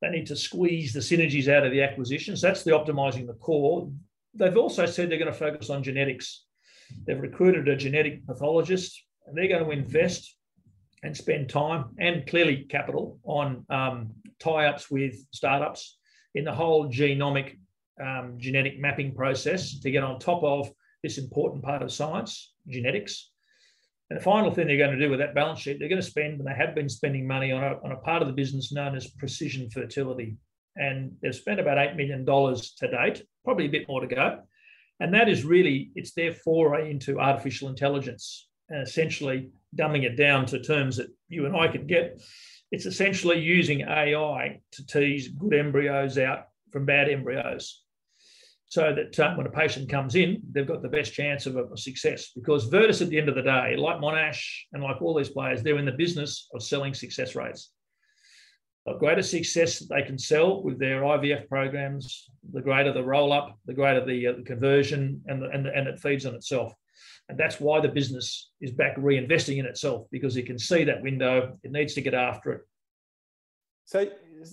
They 0.00 0.10
need 0.10 0.26
to 0.26 0.36
squeeze 0.36 0.92
the 0.92 1.00
synergies 1.00 1.48
out 1.48 1.64
of 1.64 1.72
the 1.72 1.82
acquisitions. 1.82 2.40
That's 2.40 2.62
the 2.62 2.70
optimizing 2.70 3.26
the 3.26 3.34
core. 3.34 3.90
They've 4.34 4.56
also 4.56 4.86
said 4.86 5.10
they're 5.10 5.18
going 5.18 5.32
to 5.32 5.38
focus 5.38 5.70
on 5.70 5.82
genetics. 5.82 6.44
They've 7.06 7.20
recruited 7.20 7.68
a 7.68 7.76
genetic 7.76 8.26
pathologist 8.26 9.02
and 9.26 9.36
they're 9.36 9.48
going 9.48 9.64
to 9.64 9.70
invest 9.70 10.36
and 11.02 11.16
spend 11.16 11.48
time 11.48 11.84
and 11.98 12.26
clearly 12.26 12.66
capital 12.68 13.18
on 13.24 13.64
um, 13.70 14.10
tie-ups 14.38 14.90
with 14.90 15.14
startups 15.32 15.98
in 16.34 16.44
the 16.44 16.52
whole 16.52 16.88
genomic 16.88 17.58
um, 18.02 18.34
genetic 18.38 18.78
mapping 18.78 19.14
process 19.14 19.78
to 19.80 19.90
get 19.90 20.02
on 20.02 20.18
top 20.18 20.42
of 20.42 20.70
this 21.02 21.18
important 21.18 21.62
part 21.62 21.82
of 21.82 21.92
science, 21.92 22.52
genetics. 22.68 23.30
And 24.10 24.18
the 24.18 24.24
final 24.24 24.50
thing 24.50 24.66
they're 24.66 24.76
going 24.76 24.96
to 24.96 24.98
do 24.98 25.08
with 25.08 25.20
that 25.20 25.36
balance 25.36 25.60
sheet, 25.60 25.78
they're 25.78 25.88
going 25.88 26.02
to 26.02 26.06
spend, 26.06 26.40
and 26.40 26.46
they 26.46 26.54
have 26.54 26.74
been 26.74 26.88
spending 26.88 27.26
money 27.26 27.52
on 27.52 27.62
a, 27.62 27.76
on 27.84 27.92
a 27.92 27.96
part 27.96 28.22
of 28.22 28.28
the 28.28 28.34
business 28.34 28.72
known 28.72 28.96
as 28.96 29.06
precision 29.06 29.70
fertility. 29.70 30.36
And 30.76 31.12
they've 31.22 31.34
spent 31.34 31.60
about 31.60 31.78
$8 31.78 31.96
million 31.96 32.26
to 32.26 32.88
date, 32.88 33.24
probably 33.44 33.66
a 33.66 33.70
bit 33.70 33.88
more 33.88 34.00
to 34.00 34.06
go. 34.06 34.40
And 34.98 35.14
that 35.14 35.28
is 35.28 35.44
really, 35.44 35.92
it's 35.94 36.12
their 36.12 36.32
foray 36.32 36.90
into 36.90 37.20
artificial 37.20 37.68
intelligence. 37.68 38.48
And 38.68 38.82
essentially, 38.82 39.50
dumbing 39.76 40.02
it 40.02 40.16
down 40.16 40.46
to 40.46 40.60
terms 40.60 40.96
that 40.96 41.08
you 41.28 41.46
and 41.46 41.56
I 41.56 41.68
could 41.68 41.86
get, 41.86 42.20
it's 42.72 42.86
essentially 42.86 43.38
using 43.38 43.82
AI 43.82 44.60
to 44.72 44.86
tease 44.86 45.28
good 45.28 45.54
embryos 45.54 46.18
out 46.18 46.46
from 46.72 46.84
bad 46.84 47.08
embryos 47.08 47.82
so 48.70 48.94
that 48.94 49.36
when 49.36 49.48
a 49.48 49.50
patient 49.50 49.88
comes 49.88 50.14
in, 50.14 50.40
they've 50.52 50.66
got 50.66 50.80
the 50.80 50.88
best 50.88 51.12
chance 51.12 51.44
of 51.44 51.56
a, 51.56 51.76
success. 51.76 52.30
Because 52.36 52.66
Virtus, 52.66 53.02
at 53.02 53.08
the 53.08 53.18
end 53.18 53.28
of 53.28 53.34
the 53.34 53.42
day, 53.42 53.74
like 53.76 53.96
Monash 53.96 54.46
and 54.72 54.80
like 54.80 55.02
all 55.02 55.12
these 55.12 55.28
players, 55.28 55.60
they're 55.60 55.78
in 55.78 55.84
the 55.84 55.90
business 55.90 56.46
of 56.54 56.62
selling 56.62 56.94
success 56.94 57.34
rates. 57.34 57.72
The 58.86 58.94
greater 58.94 59.22
success 59.22 59.80
they 59.80 60.02
can 60.02 60.16
sell 60.16 60.62
with 60.62 60.78
their 60.78 61.02
IVF 61.02 61.48
programs, 61.48 62.30
the 62.52 62.62
greater 62.62 62.92
the 62.92 63.02
roll 63.02 63.32
up, 63.32 63.58
the 63.66 63.74
greater 63.74 64.06
the, 64.06 64.28
uh, 64.28 64.32
the 64.34 64.42
conversion, 64.44 65.20
and, 65.26 65.42
the, 65.42 65.48
and, 65.50 65.66
the, 65.66 65.76
and 65.76 65.88
it 65.88 65.98
feeds 65.98 66.24
on 66.24 66.36
itself. 66.36 66.72
And 67.28 67.36
that's 67.36 67.58
why 67.58 67.80
the 67.80 67.88
business 67.88 68.50
is 68.60 68.70
back 68.70 68.96
reinvesting 68.96 69.58
in 69.58 69.66
itself 69.66 70.06
because 70.12 70.36
it 70.36 70.46
can 70.46 70.60
see 70.60 70.84
that 70.84 71.02
window. 71.02 71.58
It 71.64 71.72
needs 71.72 71.94
to 71.94 72.02
get 72.02 72.14
after 72.14 72.52
it. 72.52 72.60
So 73.86 74.06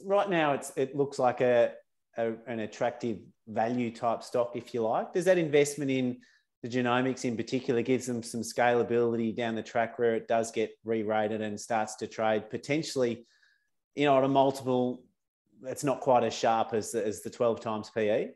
right 0.03 0.27
now, 0.27 0.53
it's 0.53 0.71
it 0.75 0.95
looks 0.95 1.19
like 1.19 1.41
a, 1.41 1.73
a 2.17 2.33
an 2.47 2.61
attractive 2.61 3.19
value 3.47 3.91
type 3.91 4.23
stock, 4.23 4.51
if 4.55 4.73
you 4.73 4.81
like. 4.81 5.13
Does 5.13 5.25
that 5.25 5.37
investment 5.37 5.91
in 5.91 6.17
the 6.63 6.69
genomics 6.69 7.23
in 7.23 7.37
particular 7.37 7.81
gives 7.81 8.07
them 8.07 8.23
some 8.23 8.41
scalability 8.41 9.35
down 9.35 9.55
the 9.55 9.61
track 9.61 9.99
where 9.99 10.15
it 10.15 10.27
does 10.27 10.51
get 10.51 10.71
re-rated 10.83 11.41
and 11.41 11.59
starts 11.59 11.95
to 11.95 12.07
trade 12.07 12.49
potentially, 12.49 13.25
you 13.95 14.05
know, 14.05 14.17
at 14.17 14.23
a 14.23 14.27
multiple 14.27 15.03
that's 15.61 15.83
not 15.83 16.01
quite 16.01 16.23
as 16.23 16.33
sharp 16.33 16.73
as 16.73 16.91
the, 16.91 17.05
as 17.05 17.21
the 17.21 17.29
12 17.29 17.61
times 17.61 17.91
PE? 17.95 18.29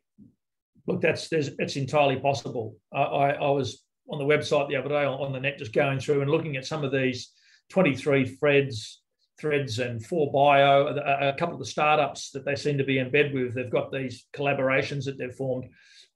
Look, 0.87 1.01
that's 1.01 1.29
there's 1.29 1.49
it's 1.59 1.75
entirely 1.75 2.19
possible. 2.19 2.75
I, 2.93 3.01
I, 3.01 3.29
I 3.31 3.49
was 3.49 3.83
on 4.09 4.19
the 4.19 4.25
website 4.25 4.67
the 4.69 4.75
other 4.75 4.89
day 4.89 5.05
on 5.05 5.31
the 5.31 5.39
net, 5.39 5.57
just 5.57 5.73
going 5.73 5.99
through 5.99 6.21
and 6.21 6.29
looking 6.29 6.57
at 6.57 6.65
some 6.65 6.83
of 6.83 6.91
these 6.91 7.31
23 7.69 8.25
threads, 8.25 9.01
threads 9.41 9.79
and 9.79 9.99
4Bio, 10.01 10.97
a, 10.97 11.29
a 11.29 11.33
couple 11.33 11.55
of 11.55 11.59
the 11.59 11.65
startups 11.65 12.31
that 12.31 12.45
they 12.45 12.55
seem 12.55 12.77
to 12.77 12.83
be 12.83 12.99
in 12.99 13.11
bed 13.11 13.33
with. 13.33 13.53
They've 13.53 13.69
got 13.69 13.91
these 13.91 14.27
collaborations 14.33 15.03
that 15.05 15.17
they've 15.17 15.33
formed. 15.33 15.69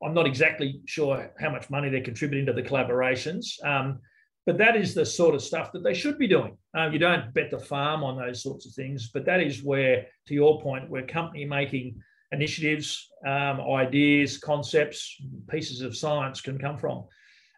I'm 0.03 0.13
not 0.13 0.27
exactly 0.27 0.81
sure 0.85 1.33
how 1.39 1.49
much 1.49 1.69
money 1.69 1.89
they're 1.89 2.01
contributing 2.01 2.45
to 2.45 2.53
the 2.53 2.61
collaborations, 2.61 3.63
um, 3.65 3.99
but 4.45 4.59
that 4.59 4.75
is 4.75 4.93
the 4.93 5.05
sort 5.05 5.33
of 5.33 5.41
stuff 5.41 5.71
that 5.71 5.83
they 5.83 5.93
should 5.93 6.19
be 6.19 6.27
doing. 6.27 6.57
Um, 6.77 6.93
you 6.93 6.99
don't 6.99 7.33
bet 7.33 7.49
the 7.49 7.59
farm 7.59 8.03
on 8.03 8.17
those 8.17 8.43
sorts 8.43 8.67
of 8.67 8.73
things, 8.73 9.09
but 9.11 9.25
that 9.25 9.41
is 9.41 9.63
where, 9.63 10.05
to 10.27 10.33
your 10.33 10.61
point, 10.61 10.89
where 10.89 11.07
company 11.07 11.45
making 11.45 11.95
initiatives, 12.31 13.09
um, 13.25 13.59
ideas, 13.61 14.37
concepts, 14.37 15.19
pieces 15.49 15.81
of 15.81 15.97
science 15.97 16.41
can 16.41 16.59
come 16.59 16.77
from. 16.77 17.05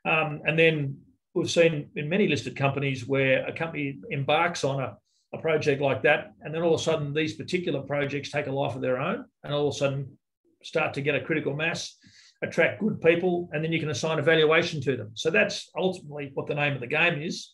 Um, 0.05 0.41
and 0.45 0.57
then 0.57 0.97
we've 1.33 1.51
seen 1.51 1.89
in 1.95 2.07
many 2.07 2.27
listed 2.27 2.55
companies 2.55 3.05
where 3.05 3.45
a 3.45 3.53
company 3.53 3.99
embarks 4.09 4.63
on 4.63 4.81
a, 4.81 4.97
a 5.33 5.37
project 5.37 5.81
like 5.81 6.03
that, 6.03 6.33
and 6.41 6.53
then 6.53 6.61
all 6.61 6.73
of 6.73 6.79
a 6.79 6.83
sudden 6.83 7.13
these 7.13 7.35
particular 7.35 7.81
projects 7.81 8.31
take 8.31 8.47
a 8.47 8.51
life 8.51 8.75
of 8.75 8.81
their 8.81 8.99
own, 8.99 9.25
and 9.43 9.53
all 9.53 9.67
of 9.67 9.75
a 9.75 9.77
sudden 9.77 10.17
start 10.63 10.93
to 10.93 11.01
get 11.01 11.15
a 11.15 11.21
critical 11.21 11.53
mass, 11.53 11.97
attract 12.41 12.79
good 12.79 13.01
people, 13.01 13.49
and 13.51 13.63
then 13.63 13.71
you 13.71 13.79
can 13.79 13.89
assign 13.89 14.19
a 14.19 14.21
valuation 14.21 14.81
to 14.81 14.95
them. 14.95 15.11
So 15.13 15.29
that's 15.29 15.69
ultimately 15.77 16.31
what 16.33 16.47
the 16.47 16.55
name 16.55 16.73
of 16.73 16.79
the 16.79 16.87
game 16.87 17.21
is. 17.21 17.53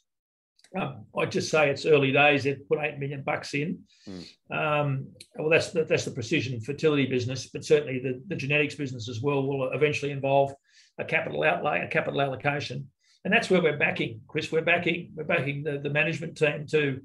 Um, 0.79 1.05
I'd 1.17 1.31
just 1.31 1.51
say 1.51 1.69
it's 1.69 1.85
early 1.85 2.11
days. 2.11 2.43
They've 2.43 2.67
put 2.67 2.79
eight 2.79 2.97
million 2.97 3.21
bucks 3.21 3.53
in. 3.53 3.79
Mm. 4.07 4.25
Um, 4.51 5.07
well, 5.37 5.49
that's 5.49 5.69
the, 5.69 5.83
that's 5.83 6.05
the 6.05 6.11
precision 6.11 6.59
fertility 6.61 7.05
business, 7.05 7.49
but 7.49 7.63
certainly 7.63 7.99
the, 7.99 8.23
the 8.27 8.35
genetics 8.35 8.75
business 8.75 9.07
as 9.07 9.21
well 9.21 9.45
will 9.45 9.71
eventually 9.71 10.11
involve 10.11 10.53
a 10.97 11.05
capital 11.05 11.43
outlay, 11.43 11.81
a 11.81 11.87
capital 11.87 12.21
allocation, 12.21 12.87
and 13.23 13.33
that's 13.33 13.49
where 13.49 13.61
we're 13.61 13.77
backing, 13.77 14.21
Chris. 14.27 14.51
We're 14.51 14.61
backing 14.61 15.11
we're 15.15 15.23
backing 15.23 15.63
the, 15.63 15.79
the 15.79 15.89
management 15.89 16.37
team 16.37 16.65
to 16.71 17.01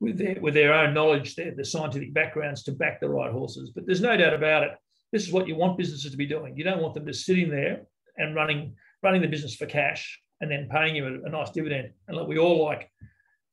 with 0.00 0.18
their 0.18 0.40
with 0.40 0.54
their 0.54 0.72
own 0.72 0.94
knowledge, 0.94 1.36
their 1.36 1.54
the 1.54 1.64
scientific 1.64 2.12
backgrounds 2.14 2.62
to 2.64 2.72
back 2.72 3.00
the 3.00 3.08
right 3.08 3.30
horses. 3.30 3.70
But 3.74 3.86
there's 3.86 4.00
no 4.00 4.16
doubt 4.16 4.34
about 4.34 4.62
it. 4.64 4.72
This 5.12 5.26
is 5.26 5.32
what 5.32 5.46
you 5.46 5.56
want 5.56 5.78
businesses 5.78 6.10
to 6.10 6.16
be 6.16 6.26
doing. 6.26 6.56
You 6.56 6.64
don't 6.64 6.82
want 6.82 6.94
them 6.94 7.06
just 7.06 7.26
sitting 7.26 7.50
there 7.50 7.82
and 8.16 8.34
running 8.34 8.74
running 9.02 9.22
the 9.22 9.28
business 9.28 9.54
for 9.54 9.66
cash 9.66 10.20
and 10.40 10.50
then 10.50 10.68
paying 10.70 10.96
you 10.96 11.06
a, 11.06 11.26
a 11.26 11.30
nice 11.30 11.50
dividend. 11.50 11.90
And 12.08 12.16
look, 12.16 12.28
we 12.28 12.38
all 12.38 12.64
like 12.64 12.90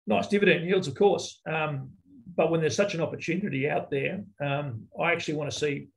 nice 0.05 0.27
dividend 0.27 0.65
yields, 0.65 0.87
of 0.87 0.95
course. 0.95 1.41
Um, 1.49 1.91
but 2.35 2.51
when 2.51 2.61
there's 2.61 2.75
such 2.75 2.93
an 2.93 3.01
opportunity 3.01 3.69
out 3.69 3.89
there, 3.89 4.23
um, 4.41 4.83
I 5.01 5.11
actually 5.11 5.35
want 5.35 5.51
to 5.51 5.57
see 5.57 5.87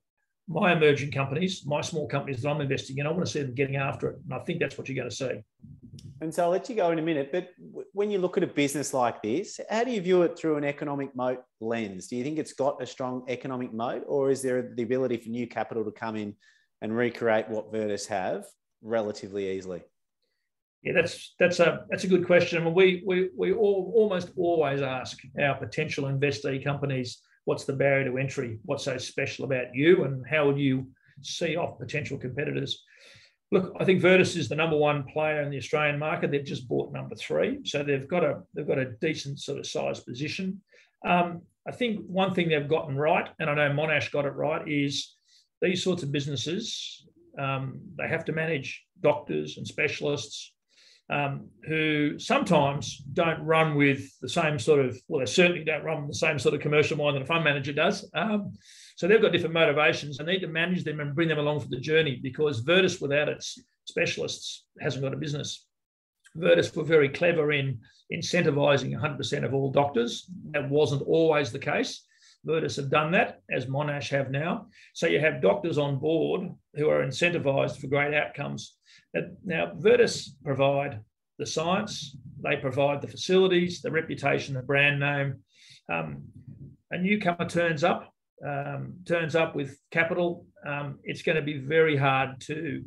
my 0.47 0.73
emerging 0.73 1.11
companies, 1.11 1.65
my 1.65 1.81
small 1.81 2.07
companies 2.07 2.41
that 2.41 2.49
I'm 2.49 2.61
investing 2.61 2.97
in, 2.97 3.07
I 3.07 3.11
want 3.11 3.25
to 3.25 3.31
see 3.31 3.41
them 3.41 3.53
getting 3.53 3.77
after 3.77 4.09
it. 4.09 4.19
And 4.23 4.33
I 4.33 4.39
think 4.39 4.59
that's 4.59 4.77
what 4.77 4.89
you're 4.89 4.95
going 4.95 5.09
to 5.09 5.15
see. 5.15 5.41
And 6.21 6.33
so 6.33 6.43
I'll 6.43 6.49
let 6.49 6.69
you 6.69 6.75
go 6.75 6.91
in 6.91 6.99
a 6.99 7.01
minute. 7.01 7.31
But 7.31 7.49
when 7.93 8.11
you 8.11 8.19
look 8.19 8.37
at 8.37 8.43
a 8.43 8.47
business 8.47 8.93
like 8.93 9.21
this, 9.21 9.59
how 9.69 9.83
do 9.83 9.91
you 9.91 10.01
view 10.01 10.21
it 10.21 10.37
through 10.37 10.57
an 10.57 10.63
economic 10.63 11.15
moat 11.15 11.43
lens? 11.59 12.07
Do 12.07 12.15
you 12.15 12.23
think 12.23 12.37
it's 12.37 12.53
got 12.53 12.81
a 12.81 12.85
strong 12.85 13.25
economic 13.27 13.73
moat, 13.73 14.03
or 14.07 14.29
is 14.29 14.41
there 14.41 14.71
the 14.75 14.83
ability 14.83 15.17
for 15.17 15.29
new 15.29 15.47
capital 15.47 15.83
to 15.83 15.91
come 15.91 16.15
in 16.15 16.35
and 16.81 16.95
recreate 16.95 17.49
what 17.49 17.71
Virtus 17.71 18.07
have 18.07 18.45
relatively 18.81 19.51
easily? 19.51 19.83
Yeah, 20.83 20.93
that's 20.93 21.35
that's 21.39 21.59
a 21.59 21.85
that's 21.89 22.05
a 22.05 22.07
good 22.07 22.25
question. 22.25 22.73
We 22.73 23.03
we 23.05 23.29
we 23.37 23.53
all, 23.53 23.91
almost 23.95 24.31
always 24.35 24.81
ask 24.81 25.19
our 25.39 25.55
potential 25.55 26.05
investee 26.05 26.63
companies, 26.63 27.21
what's 27.45 27.65
the 27.65 27.73
barrier 27.73 28.09
to 28.09 28.17
entry? 28.17 28.59
What's 28.65 28.85
so 28.85 28.97
special 28.97 29.45
about 29.45 29.75
you, 29.75 30.05
and 30.05 30.25
how 30.27 30.47
would 30.47 30.57
you 30.57 30.87
see 31.21 31.55
off 31.55 31.77
potential 31.77 32.17
competitors? 32.17 32.83
Look, 33.51 33.75
I 33.79 33.83
think 33.83 34.01
Virtus 34.01 34.35
is 34.37 34.47
the 34.47 34.55
number 34.55 34.77
one 34.77 35.03
player 35.03 35.41
in 35.41 35.49
the 35.49 35.57
Australian 35.57 35.99
market. 35.99 36.31
They've 36.31 36.43
just 36.43 36.69
bought 36.69 36.93
number 36.93 37.15
three, 37.15 37.59
so 37.65 37.83
they've 37.83 38.07
got 38.07 38.23
a 38.23 38.43
they've 38.53 38.67
got 38.67 38.79
a 38.79 38.93
decent 39.01 39.39
sort 39.39 39.59
of 39.59 39.67
size 39.67 39.99
position. 39.99 40.61
Um, 41.05 41.41
I 41.67 41.71
think 41.71 42.05
one 42.07 42.33
thing 42.33 42.49
they've 42.49 42.67
gotten 42.67 42.95
right, 42.95 43.27
and 43.39 43.49
I 43.49 43.55
know 43.55 43.69
Monash 43.75 44.11
got 44.11 44.25
it 44.25 44.35
right, 44.35 44.65
is 44.67 45.15
these 45.61 45.83
sorts 45.83 46.01
of 46.01 46.11
businesses 46.11 47.05
um, 47.39 47.79
they 47.97 48.07
have 48.07 48.25
to 48.25 48.33
manage 48.33 48.83
doctors 49.01 49.57
and 49.57 49.67
specialists 49.67 50.53
um, 51.11 51.49
who 51.67 52.17
sometimes 52.17 52.97
don't 53.13 53.43
run 53.43 53.75
with 53.75 54.17
the 54.21 54.29
same 54.29 54.57
sort 54.57 54.85
of, 54.85 54.97
well, 55.09 55.19
they 55.19 55.25
certainly 55.25 55.63
don't 55.63 55.83
run 55.83 56.01
with 56.01 56.11
the 56.11 56.17
same 56.17 56.39
sort 56.39 56.55
of 56.55 56.61
commercial 56.61 56.97
mind 56.97 57.17
that 57.17 57.23
a 57.23 57.25
fund 57.25 57.43
manager 57.43 57.73
does. 57.73 58.09
Um, 58.13 58.53
so 58.95 59.07
they've 59.07 59.21
got 59.21 59.33
different 59.33 59.53
motivations. 59.53 60.19
I 60.19 60.23
need 60.23 60.39
to 60.39 60.47
manage 60.47 60.85
them 60.85 61.01
and 61.01 61.13
bring 61.13 61.27
them 61.27 61.37
along 61.37 61.59
for 61.59 61.67
the 61.67 61.79
journey 61.79 62.19
because 62.23 62.61
Virtus, 62.61 63.01
without 63.01 63.27
its 63.27 63.61
specialists, 63.85 64.65
hasn't 64.79 65.03
got 65.03 65.13
a 65.13 65.17
business. 65.17 65.65
Virtus 66.35 66.73
were 66.73 66.83
very 66.83 67.09
clever 67.09 67.51
in 67.51 67.79
incentivizing 68.13 68.97
100% 68.97 69.43
of 69.43 69.53
all 69.53 69.69
doctors. 69.69 70.29
That 70.51 70.69
wasn't 70.69 71.01
always 71.01 71.51
the 71.51 71.59
case. 71.59 72.05
Virtus 72.43 72.75
have 72.77 72.89
done 72.89 73.11
that, 73.11 73.41
as 73.51 73.67
Monash 73.67 74.09
have 74.09 74.31
now. 74.31 74.67
So 74.93 75.07
you 75.07 75.19
have 75.19 75.41
doctors 75.41 75.77
on 75.77 75.99
board 75.99 76.49
who 76.75 76.89
are 76.89 77.05
incentivized 77.05 77.79
for 77.79 77.87
great 77.87 78.13
outcomes. 78.13 78.77
Now, 79.45 79.73
Virtus 79.75 80.35
provide 80.43 81.01
the 81.37 81.45
science, 81.45 82.17
they 82.43 82.55
provide 82.55 83.01
the 83.01 83.07
facilities, 83.07 83.81
the 83.81 83.91
reputation, 83.91 84.55
the 84.55 84.61
brand 84.61 84.99
name. 84.99 85.35
Um, 85.91 86.23
a 86.91 86.97
newcomer 86.97 87.47
turns 87.47 87.83
up, 87.83 88.13
um, 88.45 88.95
turns 89.05 89.35
up 89.35 89.55
with 89.55 89.77
capital. 89.91 90.45
Um, 90.65 90.99
it's 91.03 91.21
going 91.21 91.35
to 91.35 91.41
be 91.41 91.57
very 91.57 91.95
hard 91.95 92.41
to 92.41 92.83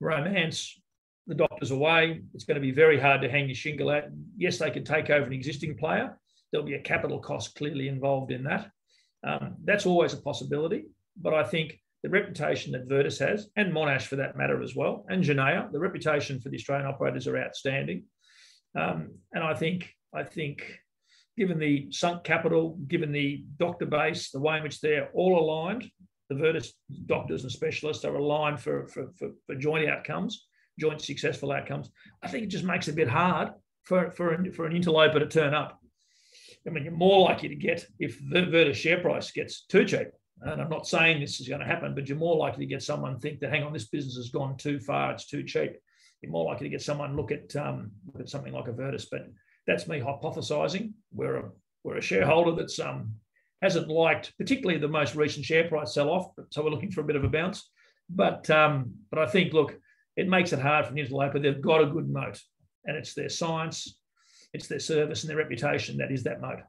romance 0.00 0.78
the 1.26 1.34
doctors 1.34 1.70
away. 1.70 2.22
It's 2.34 2.44
going 2.44 2.56
to 2.56 2.60
be 2.60 2.70
very 2.72 3.00
hard 3.00 3.22
to 3.22 3.30
hang 3.30 3.46
your 3.46 3.54
shingle 3.54 3.90
out. 3.90 4.04
Yes, 4.36 4.58
they 4.58 4.70
could 4.70 4.86
take 4.86 5.08
over 5.10 5.26
an 5.26 5.32
existing 5.32 5.76
player, 5.76 6.18
there'll 6.54 6.64
be 6.64 6.74
a 6.74 6.80
capital 6.80 7.18
cost 7.18 7.56
clearly 7.56 7.88
involved 7.88 8.30
in 8.30 8.44
that. 8.44 8.70
Um, 9.26 9.56
that's 9.64 9.86
always 9.86 10.12
a 10.12 10.22
possibility. 10.22 10.84
But 11.20 11.34
I 11.34 11.42
think 11.42 11.80
the 12.04 12.10
reputation 12.10 12.70
that 12.72 12.88
Virtus 12.88 13.18
has, 13.18 13.48
and 13.56 13.72
Monash 13.72 14.02
for 14.02 14.14
that 14.16 14.36
matter 14.36 14.62
as 14.62 14.76
well, 14.76 15.04
and 15.08 15.24
Genea, 15.24 15.72
the 15.72 15.80
reputation 15.80 16.40
for 16.40 16.50
the 16.50 16.56
Australian 16.56 16.86
operators 16.86 17.26
are 17.26 17.36
outstanding. 17.36 18.04
Um, 18.78 19.16
and 19.32 19.42
I 19.42 19.54
think, 19.54 19.90
I 20.14 20.22
think, 20.22 20.64
given 21.36 21.58
the 21.58 21.88
sunk 21.90 22.22
capital, 22.22 22.78
given 22.86 23.10
the 23.10 23.44
doctor 23.58 23.86
base, 23.86 24.30
the 24.30 24.38
way 24.38 24.58
in 24.58 24.62
which 24.62 24.80
they're 24.80 25.10
all 25.12 25.36
aligned, 25.36 25.90
the 26.28 26.36
Virtus 26.36 26.72
doctors 27.06 27.42
and 27.42 27.50
specialists 27.50 28.04
are 28.04 28.14
aligned 28.14 28.60
for, 28.60 28.86
for, 28.86 29.08
for, 29.18 29.30
for 29.44 29.56
joint 29.56 29.88
outcomes, 29.88 30.46
joint 30.78 31.00
successful 31.00 31.50
outcomes. 31.50 31.90
I 32.22 32.28
think 32.28 32.44
it 32.44 32.50
just 32.50 32.64
makes 32.64 32.86
it 32.86 32.92
a 32.92 32.96
bit 32.96 33.08
hard 33.08 33.50
for, 33.82 34.12
for, 34.12 34.32
an, 34.34 34.52
for 34.52 34.66
an 34.66 34.76
interloper 34.76 35.18
to 35.18 35.26
turn 35.26 35.52
up. 35.52 35.80
I 36.66 36.70
mean, 36.70 36.84
you're 36.84 36.92
more 36.92 37.20
likely 37.20 37.48
to 37.48 37.54
get 37.54 37.86
if 37.98 38.18
the 38.30 38.46
Virtus 38.46 38.76
share 38.76 39.00
price 39.00 39.30
gets 39.30 39.64
too 39.66 39.84
cheap. 39.84 40.08
And 40.40 40.60
I'm 40.60 40.70
not 40.70 40.86
saying 40.86 41.20
this 41.20 41.40
is 41.40 41.48
going 41.48 41.60
to 41.60 41.66
happen, 41.66 41.94
but 41.94 42.08
you're 42.08 42.18
more 42.18 42.36
likely 42.36 42.66
to 42.66 42.70
get 42.70 42.82
someone 42.82 43.18
think 43.18 43.40
that, 43.40 43.50
hang 43.50 43.62
on, 43.62 43.72
this 43.72 43.88
business 43.88 44.16
has 44.16 44.30
gone 44.30 44.56
too 44.56 44.80
far, 44.80 45.12
it's 45.12 45.26
too 45.26 45.44
cheap. 45.44 45.72
You're 46.20 46.32
more 46.32 46.44
likely 46.44 46.66
to 46.66 46.70
get 46.70 46.82
someone 46.82 47.16
look 47.16 47.32
at 47.32 47.54
um, 47.56 47.90
look 48.06 48.20
at 48.20 48.30
something 48.30 48.52
like 48.52 48.68
a 48.68 48.72
Virtus. 48.72 49.06
But 49.10 49.28
that's 49.66 49.86
me 49.86 50.00
hypothesizing. 50.00 50.92
We're 51.12 51.36
a 51.36 51.50
we're 51.82 51.98
a 51.98 52.02
shareholder 52.02 52.52
that's 52.52 52.80
um, 52.80 53.14
hasn't 53.62 53.88
liked 53.88 54.32
particularly 54.38 54.80
the 54.80 54.88
most 54.88 55.14
recent 55.14 55.44
share 55.44 55.68
price 55.68 55.94
sell 55.94 56.10
off, 56.10 56.32
so 56.50 56.62
we're 56.62 56.70
looking 56.70 56.90
for 56.90 57.02
a 57.02 57.04
bit 57.04 57.16
of 57.16 57.24
a 57.24 57.28
bounce. 57.28 57.68
But 58.08 58.48
um, 58.50 58.94
but 59.10 59.18
I 59.18 59.26
think 59.26 59.52
look, 59.52 59.78
it 60.16 60.28
makes 60.28 60.52
it 60.52 60.60
hard 60.60 60.86
for 60.86 60.92
an 60.92 60.98
interloper. 60.98 61.38
They've 61.38 61.60
got 61.60 61.82
a 61.82 61.86
good 61.86 62.08
moat, 62.08 62.40
and 62.84 62.96
it's 62.96 63.14
their 63.14 63.28
science, 63.28 63.98
it's 64.54 64.68
their 64.68 64.78
service 64.78 65.22
and 65.22 65.30
their 65.30 65.36
reputation 65.36 65.98
that 65.98 66.10
is 66.10 66.22
that 66.22 66.40
moat. 66.40 66.60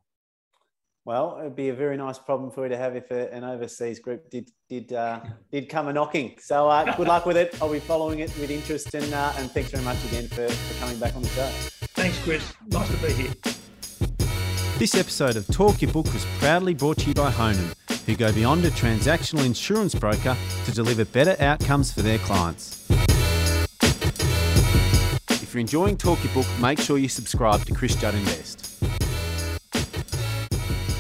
Well, 1.06 1.38
it'd 1.40 1.56
be 1.56 1.70
a 1.70 1.74
very 1.74 1.98
nice 1.98 2.18
problem 2.18 2.50
for 2.50 2.64
you 2.64 2.70
to 2.70 2.78
have 2.78 2.96
if 2.96 3.12
a, 3.12 3.32
an 3.32 3.44
overseas 3.44 4.00
group 4.00 4.28
did 4.32 4.50
did 4.68 4.92
uh, 4.92 5.22
did 5.52 5.70
come 5.70 5.88
a 5.88 5.94
knocking. 5.94 6.36
So 6.42 6.68
uh, 6.68 6.96
good 6.98 7.08
luck 7.08 7.28
with 7.28 7.38
it. 7.38 7.56
I'll 7.62 7.72
be 7.72 7.80
following 7.80 8.20
it 8.20 8.36
with 8.40 8.50
interest, 8.50 8.94
and 8.96 9.14
uh, 9.14 9.34
and 9.38 9.50
thanks 9.52 9.70
very 9.70 9.84
much 9.84 10.04
again 10.06 10.28
for, 10.28 10.50
for 10.50 10.80
coming 10.80 11.00
back 11.00 11.16
on 11.16 11.22
the 11.22 11.30
show. 11.30 11.48
Thanks, 11.94 12.18
Chris. 12.24 12.52
Nice 12.68 12.90
to 12.90 12.98
be 12.98 13.14
here. 13.14 13.34
This 14.80 14.96
episode 14.96 15.38
of 15.38 15.48
Talk 15.48 15.82
Your 15.82 15.92
Book 15.92 16.12
was 16.12 16.26
proudly 16.40 16.74
brought 16.74 16.98
to 16.98 17.08
you 17.08 17.14
by 17.14 17.30
Honan, 17.30 17.72
who 18.08 18.16
go 18.16 18.34
beyond 18.34 18.66
a 18.66 18.72
transactional 18.72 19.46
insurance 19.46 19.94
broker 19.94 20.36
to 20.66 20.72
deliver 20.72 21.06
better 21.06 21.42
outcomes 21.42 21.94
for 21.94 22.02
their 22.02 22.18
clients 22.18 22.86
you're 25.56 25.62
enjoying 25.62 25.96
Talk 25.96 26.22
Your 26.22 26.34
Book, 26.34 26.46
make 26.60 26.78
sure 26.80 26.98
you 26.98 27.08
subscribe 27.08 27.64
to 27.66 27.74
Chris 27.74 27.96
Judd 27.96 28.14
Invest. 28.14 28.84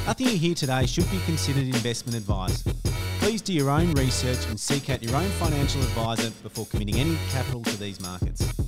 Nothing 0.07 0.27
you 0.27 0.37
hear 0.37 0.55
today 0.55 0.85
should 0.85 1.09
be 1.11 1.19
considered 1.25 1.63
investment 1.63 2.15
advice. 2.15 2.63
Please 3.19 3.41
do 3.41 3.51
your 3.51 3.69
own 3.69 3.91
research 3.95 4.47
and 4.47 4.57
seek 4.57 4.89
out 4.89 5.03
your 5.03 5.13
own 5.13 5.27
financial 5.31 5.81
advisor 5.81 6.31
before 6.41 6.65
committing 6.67 6.95
any 6.95 7.17
capital 7.31 7.63
to 7.63 7.77
these 7.77 7.99
markets. 7.99 8.64